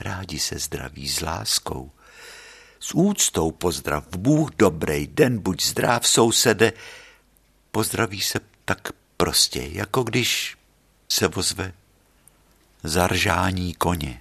Rádi 0.00 0.38
se 0.38 0.58
zdraví 0.58 1.08
s 1.08 1.20
láskou. 1.20 1.90
S 2.80 2.94
úctou 2.94 3.50
pozdrav, 3.50 4.04
Bůh 4.16 4.50
dobrý, 4.58 5.06
den 5.06 5.38
buď 5.38 5.64
zdrav, 5.64 6.08
sousede. 6.08 6.72
Pozdraví 7.70 8.20
se 8.20 8.40
tak 8.64 8.88
prostě, 9.16 9.68
jako 9.72 10.02
když 10.02 10.56
se 11.08 11.28
vozve 11.28 11.72
zaržání 12.82 13.74
koně 13.74 14.20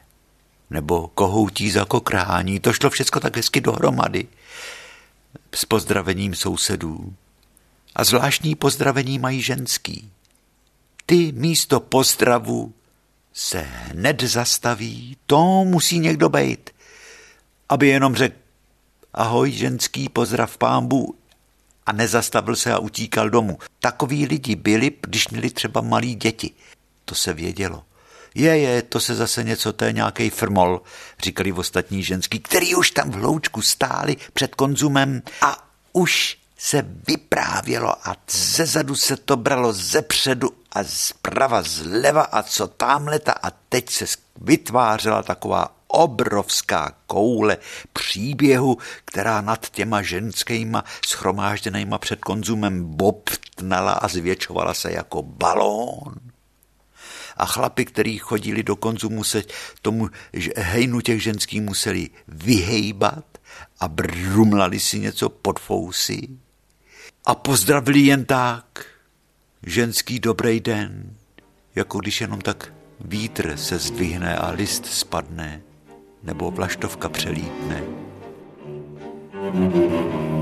nebo 0.69 1.07
kohoutí 1.07 1.71
za 1.71 1.85
kokrání. 1.85 2.59
To 2.59 2.73
šlo 2.73 2.89
všechno 2.89 3.21
tak 3.21 3.35
hezky 3.35 3.61
dohromady 3.61 4.27
s 5.55 5.65
pozdravením 5.65 6.35
sousedů. 6.35 7.15
A 7.95 8.03
zvláštní 8.03 8.55
pozdravení 8.55 9.19
mají 9.19 9.41
ženský. 9.41 10.11
Ty 11.05 11.31
místo 11.31 11.79
pozdravu 11.79 12.73
se 13.33 13.59
hned 13.59 14.23
zastaví, 14.23 15.17
to 15.25 15.63
musí 15.63 15.99
někdo 15.99 16.29
bejt, 16.29 16.69
aby 17.69 17.87
jenom 17.87 18.15
řekl 18.15 18.35
ahoj 19.13 19.51
ženský, 19.51 20.09
pozdrav 20.09 20.57
pámbu 20.57 21.15
a 21.85 21.91
nezastavil 21.91 22.55
se 22.55 22.73
a 22.73 22.79
utíkal 22.79 23.29
domů. 23.29 23.57
Takoví 23.79 24.25
lidi 24.25 24.55
byli, 24.55 24.91
když 25.01 25.27
měli 25.27 25.49
třeba 25.49 25.81
malí 25.81 26.15
děti. 26.15 26.51
To 27.05 27.15
se 27.15 27.33
vědělo. 27.33 27.83
Je, 28.35 28.57
je, 28.57 28.81
to 28.81 28.99
se 28.99 29.15
zase 29.15 29.43
něco, 29.43 29.73
to 29.73 29.85
je 29.85 29.93
nějaký 29.93 30.29
frmol, 30.29 30.81
říkali 31.23 31.51
ostatní 31.51 32.03
ženský, 32.03 32.39
který 32.39 32.75
už 32.75 32.91
tam 32.91 33.11
v 33.11 33.13
hloučku 33.13 33.61
stáli 33.61 34.17
před 34.33 34.55
konzumem 34.55 35.21
a 35.41 35.69
už 35.93 36.37
se 36.57 36.85
vyprávělo 37.07 38.07
a 38.07 38.15
zezadu 38.31 38.95
se 38.95 39.17
to 39.17 39.37
bralo 39.37 39.73
ze 39.73 40.01
předu 40.01 40.49
a 40.73 40.83
zprava 40.83 41.61
zleva 41.61 42.21
a 42.21 42.43
co 42.43 42.67
tamhleta 42.67 43.31
a 43.31 43.51
teď 43.69 43.89
se 43.89 44.05
vytvářela 44.41 45.23
taková 45.23 45.75
obrovská 45.87 46.95
koule 47.07 47.57
příběhu, 47.93 48.77
která 49.05 49.41
nad 49.41 49.69
těma 49.69 50.01
ženskýma 50.01 50.83
schromážděnýma 51.07 51.97
před 51.97 52.19
konzumem 52.19 52.85
bobtnala 52.85 53.91
a 53.91 54.07
zvětšovala 54.07 54.73
se 54.73 54.91
jako 54.91 55.21
balón. 55.21 56.15
A 57.37 57.45
chlapi, 57.45 57.85
kteří 57.85 58.17
chodili 58.17 58.63
do 58.63 58.75
konzumu, 58.75 59.23
se 59.23 59.43
tomu 59.81 60.09
hejnu 60.57 61.01
těch 61.01 61.23
ženských 61.23 61.61
museli 61.61 62.09
vyhejbat 62.27 63.25
a 63.79 63.87
brumlali 63.87 64.79
si 64.79 64.99
něco 64.99 65.29
pod 65.29 65.59
fousy 65.59 66.27
a 67.25 67.35
pozdravili 67.35 67.99
jen 67.99 68.25
tak. 68.25 68.92
Ženský 69.65 70.19
dobrý 70.19 70.59
den, 70.59 71.15
jako 71.75 71.99
když 71.99 72.21
jenom 72.21 72.41
tak 72.41 72.73
vítr 72.99 73.57
se 73.57 73.79
zdvihne 73.79 74.37
a 74.37 74.51
list 74.51 74.85
spadne, 74.85 75.61
nebo 76.23 76.51
vlaštovka 76.51 77.09
přelítne. 77.09 77.83
thank 79.53 79.75
you 79.75 80.32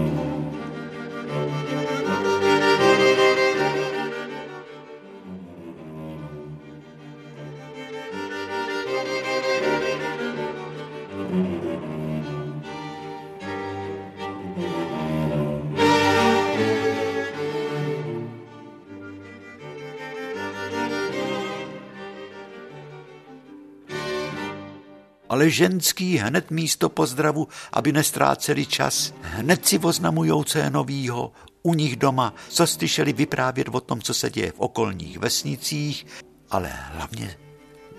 ženský 25.51 26.17
hned 26.17 26.51
místo 26.51 26.89
pozdravu, 26.89 27.47
aby 27.71 27.91
nestráceli 27.91 28.65
čas, 28.65 29.13
hned 29.21 29.67
si 29.67 29.79
oznamujou, 29.79 30.43
co 30.43 30.57
je 30.57 30.69
novýho, 30.69 31.31
u 31.63 31.73
nich 31.73 31.95
doma, 31.95 32.33
co 32.49 32.67
slyšeli 32.67 33.13
vyprávět 33.13 33.67
o 33.71 33.81
tom, 33.81 34.01
co 34.01 34.13
se 34.13 34.29
děje 34.29 34.51
v 34.51 34.59
okolních 34.59 35.17
vesnicích, 35.17 36.05
ale 36.49 36.69
hlavně 36.73 37.37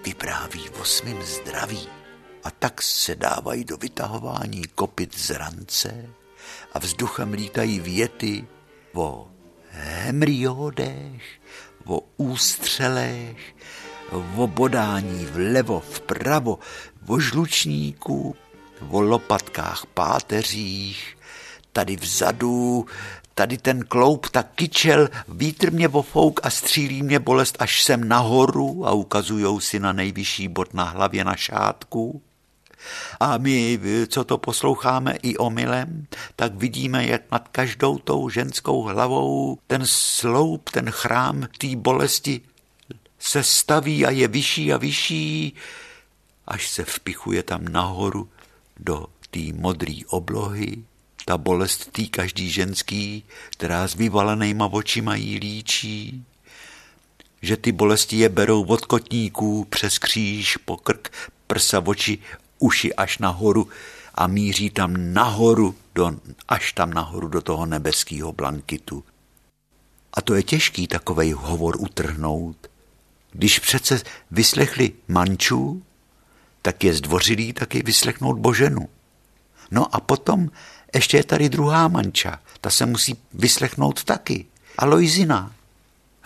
vypráví 0.04 0.70
o 0.80 0.84
svým 0.84 1.22
zdraví. 1.22 1.88
A 2.44 2.50
tak 2.50 2.82
se 2.82 3.14
dávají 3.14 3.64
do 3.64 3.76
vytahování 3.76 4.62
kopit 4.74 5.18
z 5.18 5.30
rance 5.30 6.06
a 6.72 6.78
vzduchem 6.78 7.32
lítají 7.32 7.80
věty 7.80 8.46
o 8.94 9.28
hemriodech, 9.70 11.22
o 11.84 12.00
ústřelech, 12.16 13.54
o 14.12 14.46
bodání 14.46 15.26
vlevo, 15.26 15.80
vpravo, 15.80 16.58
o 17.06 17.20
žlučníku, 17.20 18.36
o 18.90 19.00
lopatkách, 19.00 19.86
páteřích, 19.94 21.16
tady 21.72 21.96
vzadu, 21.96 22.86
tady 23.34 23.58
ten 23.58 23.84
kloup, 23.84 24.28
ta 24.28 24.42
kyčel, 24.42 25.08
vítr 25.28 25.72
mě 25.72 25.88
vofouk 25.88 26.40
a 26.42 26.50
střílí 26.50 27.02
mě 27.02 27.18
bolest 27.18 27.56
až 27.58 27.82
sem 27.82 28.08
nahoru 28.08 28.86
a 28.86 28.92
ukazujou 28.92 29.60
si 29.60 29.80
na 29.80 29.92
nejvyšší 29.92 30.48
bod 30.48 30.74
na 30.74 30.84
hlavě 30.84 31.24
na 31.24 31.36
šátku. 31.36 32.22
A 33.20 33.38
my, 33.38 33.80
co 34.08 34.24
to 34.24 34.38
posloucháme 34.38 35.14
i 35.22 35.36
omylem, 35.36 36.06
tak 36.36 36.54
vidíme, 36.54 37.06
jak 37.06 37.22
nad 37.30 37.48
každou 37.48 37.98
tou 37.98 38.28
ženskou 38.28 38.82
hlavou 38.82 39.58
ten 39.66 39.82
sloup, 39.84 40.70
ten 40.70 40.90
chrám 40.90 41.48
té 41.58 41.76
bolesti 41.76 42.40
se 43.22 43.42
staví 43.42 44.06
a 44.06 44.10
je 44.10 44.28
vyšší 44.28 44.72
a 44.72 44.76
vyšší, 44.76 45.54
až 46.46 46.68
se 46.68 46.84
vpichuje 46.84 47.42
tam 47.42 47.64
nahoru 47.64 48.28
do 48.76 49.06
té 49.30 49.40
modré 49.54 49.94
oblohy, 50.08 50.84
ta 51.24 51.38
bolest 51.38 51.92
tý 51.92 52.08
každý 52.08 52.50
ženský, 52.50 53.24
která 53.50 53.88
s 53.88 53.94
vyvalenýma 53.94 54.66
očima 54.72 55.14
jí 55.14 55.38
líčí, 55.38 56.24
že 57.42 57.56
ty 57.56 57.72
bolesti 57.72 58.16
je 58.16 58.28
berou 58.28 58.64
od 58.64 58.86
kotníků 58.86 59.66
přes 59.70 59.98
kříž, 59.98 60.56
po 60.56 60.76
krk, 60.76 61.12
prsa, 61.46 61.82
oči, 61.86 62.18
uši 62.58 62.94
až 62.94 63.18
nahoru 63.18 63.68
a 64.14 64.26
míří 64.26 64.70
tam 64.70 65.14
nahoru, 65.14 65.74
do, 65.94 66.12
až 66.48 66.72
tam 66.72 66.90
nahoru 66.90 67.28
do 67.28 67.40
toho 67.40 67.66
nebeského 67.66 68.32
blankitu. 68.32 69.04
A 70.14 70.20
to 70.20 70.34
je 70.34 70.42
těžký 70.42 70.86
takovej 70.86 71.30
hovor 71.32 71.76
utrhnout, 71.78 72.71
když 73.32 73.58
přece 73.58 74.00
vyslechli 74.30 74.92
mančů, 75.08 75.82
tak 76.62 76.84
je 76.84 76.94
zdvořilý 76.94 77.52
taky 77.52 77.82
vyslechnout 77.82 78.38
Boženu. 78.38 78.88
No 79.70 79.94
a 79.94 80.00
potom 80.00 80.50
ještě 80.94 81.16
je 81.16 81.24
tady 81.24 81.48
druhá 81.48 81.88
manča, 81.88 82.40
ta 82.60 82.70
se 82.70 82.86
musí 82.86 83.16
vyslechnout 83.34 84.04
taky. 84.04 84.46
A 84.78 84.84
Lojzina. 84.86 85.52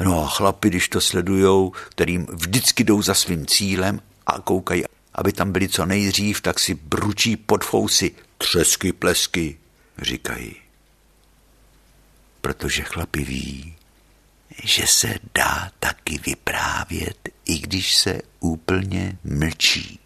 No 0.01 0.25
a 0.25 0.29
chlapi, 0.29 0.69
když 0.69 0.89
to 0.89 1.01
sledujou, 1.01 1.73
kterým 1.89 2.27
vždycky 2.33 2.85
jdou 2.85 3.03
za 3.03 3.15
svým 3.15 3.47
cílem 3.47 4.01
a 4.27 4.41
koukají, 4.41 4.85
aby 5.15 5.33
tam 5.33 5.53
byli 5.53 5.69
co 5.69 5.87
nejdřív, 5.87 6.41
tak 6.41 6.59
si 6.59 6.75
bručí 6.75 7.37
pod 7.37 7.65
fousy. 7.65 8.15
Třesky, 8.39 8.93
plesky, 8.93 9.59
říkají. 9.99 10.57
Protože 12.41 12.83
chlapi 12.83 13.25
ví, 13.25 13.76
že 14.65 14.87
se 14.87 15.15
dá 15.35 15.71
taky 15.79 16.19
vyprávět, 16.19 17.29
i 17.45 17.59
když 17.59 17.97
se 17.97 18.21
úplně 18.41 19.19
mlčí. 19.25 19.99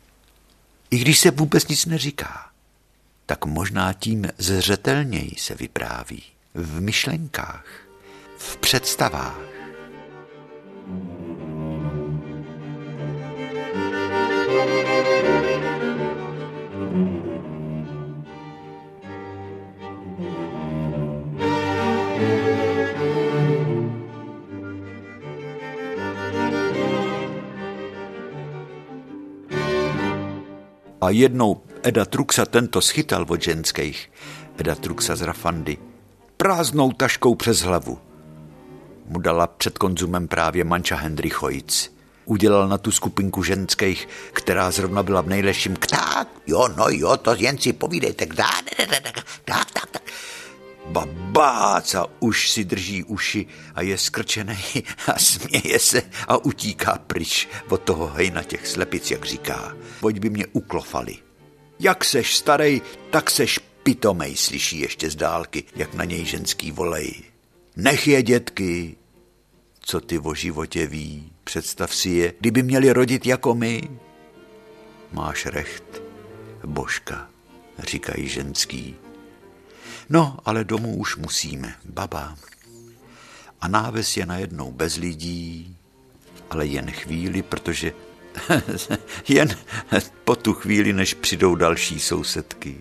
I 0.90 0.98
když 0.98 1.18
se 1.18 1.30
vůbec 1.30 1.68
nic 1.68 1.86
neříká, 1.86 2.50
tak 3.26 3.44
možná 3.44 3.92
tím 3.92 4.28
zřetelněji 4.38 5.34
se 5.38 5.54
vypráví 5.54 6.22
v 6.54 6.80
myšlenkách, 6.80 7.64
v 8.38 8.56
představách. 8.56 9.49
A 31.00 31.10
jednou 31.10 31.62
Eda 31.82 32.04
Truxa 32.04 32.46
tento 32.46 32.80
schytal 32.80 33.26
od 33.28 33.42
ženských, 33.42 34.12
Eda 34.58 34.74
Truxa 34.74 35.16
z 35.16 35.22
Rafandy, 35.22 35.78
prázdnou 36.36 36.92
taškou 36.92 37.34
přes 37.34 37.60
hlavu. 37.60 37.98
Mu 39.06 39.18
dala 39.18 39.46
před 39.46 39.78
konzumem 39.78 40.28
právě 40.28 40.64
manča 40.64 40.96
Hendrichojic. 40.96 41.94
Udělal 42.24 42.68
na 42.68 42.78
tu 42.78 42.90
skupinku 42.90 43.42
ženských, 43.42 44.08
která 44.32 44.70
zrovna 44.70 45.02
byla 45.02 45.20
v 45.20 45.28
nejlepším 45.28 45.76
tak, 45.76 46.28
jo, 46.46 46.68
no 46.76 46.86
jo, 46.88 47.16
to 47.16 47.34
jen 47.34 47.58
si 47.58 47.72
povídejte, 47.72 48.26
tak, 48.26 48.36
tak, 49.44 49.70
tak, 49.72 49.90
tak. 49.90 50.02
Babác 50.90 51.94
a 51.94 52.06
už 52.20 52.50
si 52.50 52.64
drží 52.64 53.04
uši 53.04 53.46
a 53.74 53.82
je 53.82 53.98
skrčený 53.98 54.58
a 55.06 55.18
směje 55.18 55.78
se 55.78 56.02
a 56.28 56.36
utíká 56.36 56.98
pryč 57.06 57.48
od 57.68 57.80
toho 57.80 58.06
hejna 58.06 58.42
těch 58.42 58.66
slepic, 58.66 59.10
jak 59.10 59.24
říká. 59.24 59.76
Pojď 60.00 60.18
by 60.18 60.30
mě 60.30 60.46
uklofali. 60.46 61.16
Jak 61.80 62.04
seš 62.04 62.36
starej, 62.36 62.80
tak 63.10 63.30
seš 63.30 63.58
pitomej, 63.82 64.36
slyší 64.36 64.80
ještě 64.80 65.10
z 65.10 65.16
dálky, 65.16 65.64
jak 65.76 65.94
na 65.94 66.04
něj 66.04 66.24
ženský 66.24 66.72
volej. 66.72 67.14
Nech 67.76 68.08
je, 68.08 68.22
dětky, 68.22 68.96
co 69.80 70.00
ty 70.00 70.18
o 70.18 70.34
životě 70.34 70.86
ví, 70.86 71.32
představ 71.44 71.94
si 71.94 72.08
je, 72.10 72.34
kdyby 72.40 72.62
měli 72.62 72.92
rodit 72.92 73.26
jako 73.26 73.54
my. 73.54 73.82
Máš 75.12 75.46
recht, 75.46 76.02
božka, 76.66 77.28
říkají 77.78 78.28
ženský. 78.28 78.96
No, 80.10 80.38
ale 80.44 80.64
domů 80.64 80.96
už 80.96 81.16
musíme, 81.16 81.74
baba. 81.84 82.36
a 83.60 83.68
náves 83.68 84.16
je 84.16 84.26
najednou 84.26 84.72
bez 84.72 84.96
lidí, 84.96 85.76
ale 86.50 86.66
jen 86.66 86.90
chvíli, 86.90 87.42
protože 87.42 87.92
jen 89.28 89.48
po 90.24 90.36
tu 90.36 90.52
chvíli, 90.54 90.92
než 90.92 91.14
přijdou 91.14 91.54
další 91.54 92.00
sousedky. 92.00 92.80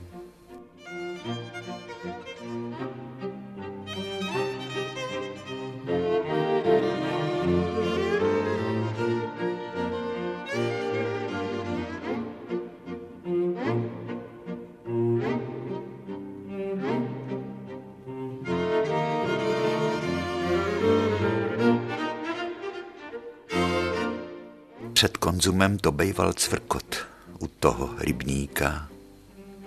Konzumem 25.60 25.80
to 25.80 25.92
bejval 25.92 26.34
cvrkot 26.34 26.96
u 27.40 27.48
toho 27.48 27.90
rybníka. 27.98 28.88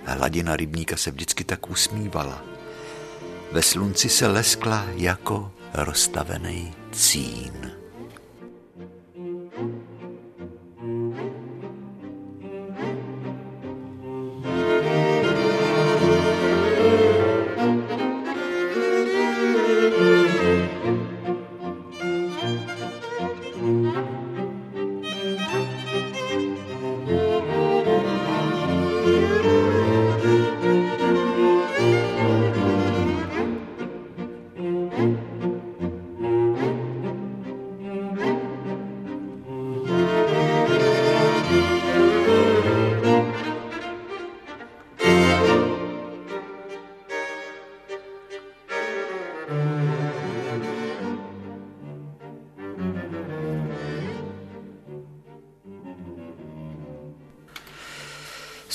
Hladina 0.05 0.57
rybníka 0.57 0.97
se 0.97 1.11
vždycky 1.11 1.45
tak 1.45 1.71
usmívala. 1.71 2.43
Ve 3.53 3.63
slunci 3.63 4.09
se 4.09 4.27
leskla 4.27 4.87
jako 4.97 5.53
rozstavený 5.75 6.75
cín. 6.93 7.82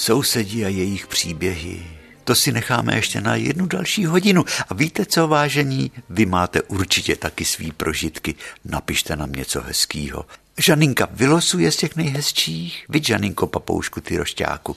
Sousedí 0.07 0.65
a 0.65 0.67
jejich 0.67 1.07
příběhy. 1.07 1.83
To 2.23 2.35
si 2.35 2.51
necháme 2.51 2.95
ještě 2.95 3.21
na 3.21 3.35
jednu 3.35 3.65
další 3.65 4.05
hodinu. 4.05 4.45
A 4.69 4.73
víte 4.73 5.05
co, 5.05 5.27
vážení? 5.27 5.91
Vy 6.09 6.25
máte 6.25 6.61
určitě 6.61 7.15
taky 7.15 7.45
svý 7.45 7.71
prožitky. 7.71 8.35
Napište 8.65 9.15
nám 9.15 9.31
něco 9.31 9.61
hezkýho. 9.61 10.25
Žaninka 10.57 11.07
vylosuje 11.11 11.71
z 11.71 11.75
těch 11.75 11.95
nejhezčích. 11.95 12.85
Vy, 12.89 13.01
Žaninko, 13.03 13.47
papoušku, 13.47 14.01
ty 14.01 14.17
rošťáku. 14.17 14.75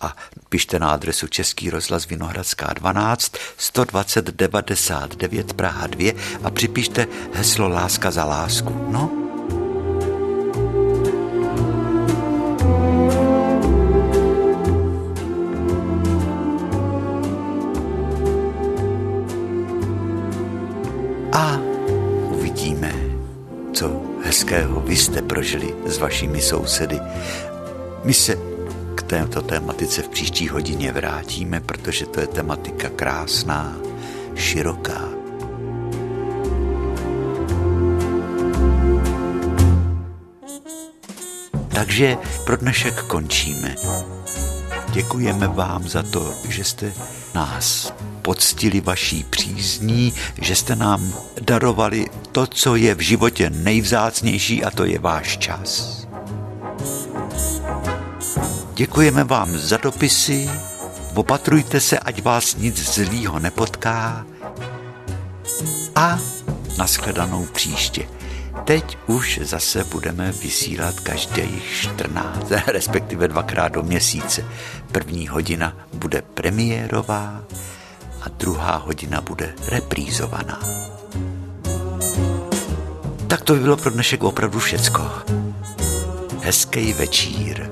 A 0.00 0.16
pište 0.48 0.78
na 0.78 0.90
adresu 0.90 1.26
Český 1.26 1.70
rozhlas 1.70 2.06
Vinohradská 2.06 2.72
12 2.72 3.32
120 3.56 4.24
99 4.24 5.52
Praha 5.52 5.86
2 5.86 6.12
a 6.42 6.50
připište 6.50 7.06
heslo 7.32 7.68
Láska 7.68 8.10
za 8.10 8.24
lásku. 8.24 8.86
No, 8.90 9.27
hezkého 24.48 24.80
vy 24.80 24.96
jste 24.96 25.22
prožili 25.22 25.74
s 25.86 25.98
vašimi 25.98 26.40
sousedy. 26.40 27.00
My 28.04 28.14
se 28.14 28.36
k 28.94 29.02
této 29.02 29.42
tématice 29.42 30.02
v 30.02 30.08
příští 30.08 30.48
hodině 30.48 30.92
vrátíme, 30.92 31.60
protože 31.60 32.06
to 32.06 32.20
je 32.20 32.26
tematika 32.26 32.88
krásná, 32.88 33.76
široká. 34.34 35.08
Takže 41.68 42.16
pro 42.44 42.56
dnešek 42.56 43.02
končíme. 43.02 43.74
Děkujeme 44.90 45.48
vám 45.48 45.88
za 45.88 46.02
to, 46.02 46.34
že 46.48 46.64
jste 46.64 46.92
nás 47.34 47.92
poctili 48.22 48.80
vaší 48.80 49.24
přízní, 49.24 50.12
že 50.40 50.56
jste 50.56 50.76
nám 50.76 51.12
darovali 51.40 52.06
to, 52.32 52.46
co 52.46 52.76
je 52.76 52.94
v 52.94 53.00
životě 53.00 53.50
nejvzácnější 53.50 54.64
a 54.64 54.70
to 54.70 54.84
je 54.84 54.98
váš 54.98 55.38
čas. 55.38 55.98
Děkujeme 58.74 59.24
vám 59.24 59.58
za 59.58 59.76
dopisy, 59.76 60.50
opatrujte 61.14 61.80
se, 61.80 61.98
ať 61.98 62.22
vás 62.22 62.56
nic 62.56 62.94
zlýho 62.94 63.38
nepotká 63.38 64.26
a 65.94 66.18
nashledanou 66.78 67.46
příště. 67.46 68.17
Teď 68.64 68.98
už 69.06 69.40
zase 69.42 69.84
budeme 69.84 70.32
vysílat 70.32 71.00
každých 71.00 71.64
14, 71.64 72.52
respektive 72.66 73.28
dvakrát 73.28 73.68
do 73.68 73.82
měsíce. 73.82 74.44
První 74.92 75.28
hodina 75.28 75.76
bude 75.94 76.22
premiérová 76.22 77.42
a 78.22 78.28
druhá 78.28 78.76
hodina 78.76 79.20
bude 79.20 79.54
reprízovaná. 79.68 80.60
Tak 83.26 83.42
to 83.42 83.54
by 83.54 83.60
bylo 83.60 83.76
pro 83.76 83.90
dnešek 83.90 84.22
opravdu 84.22 84.58
všecko. 84.58 85.12
Hezký 86.42 86.92
večír. 86.92 87.70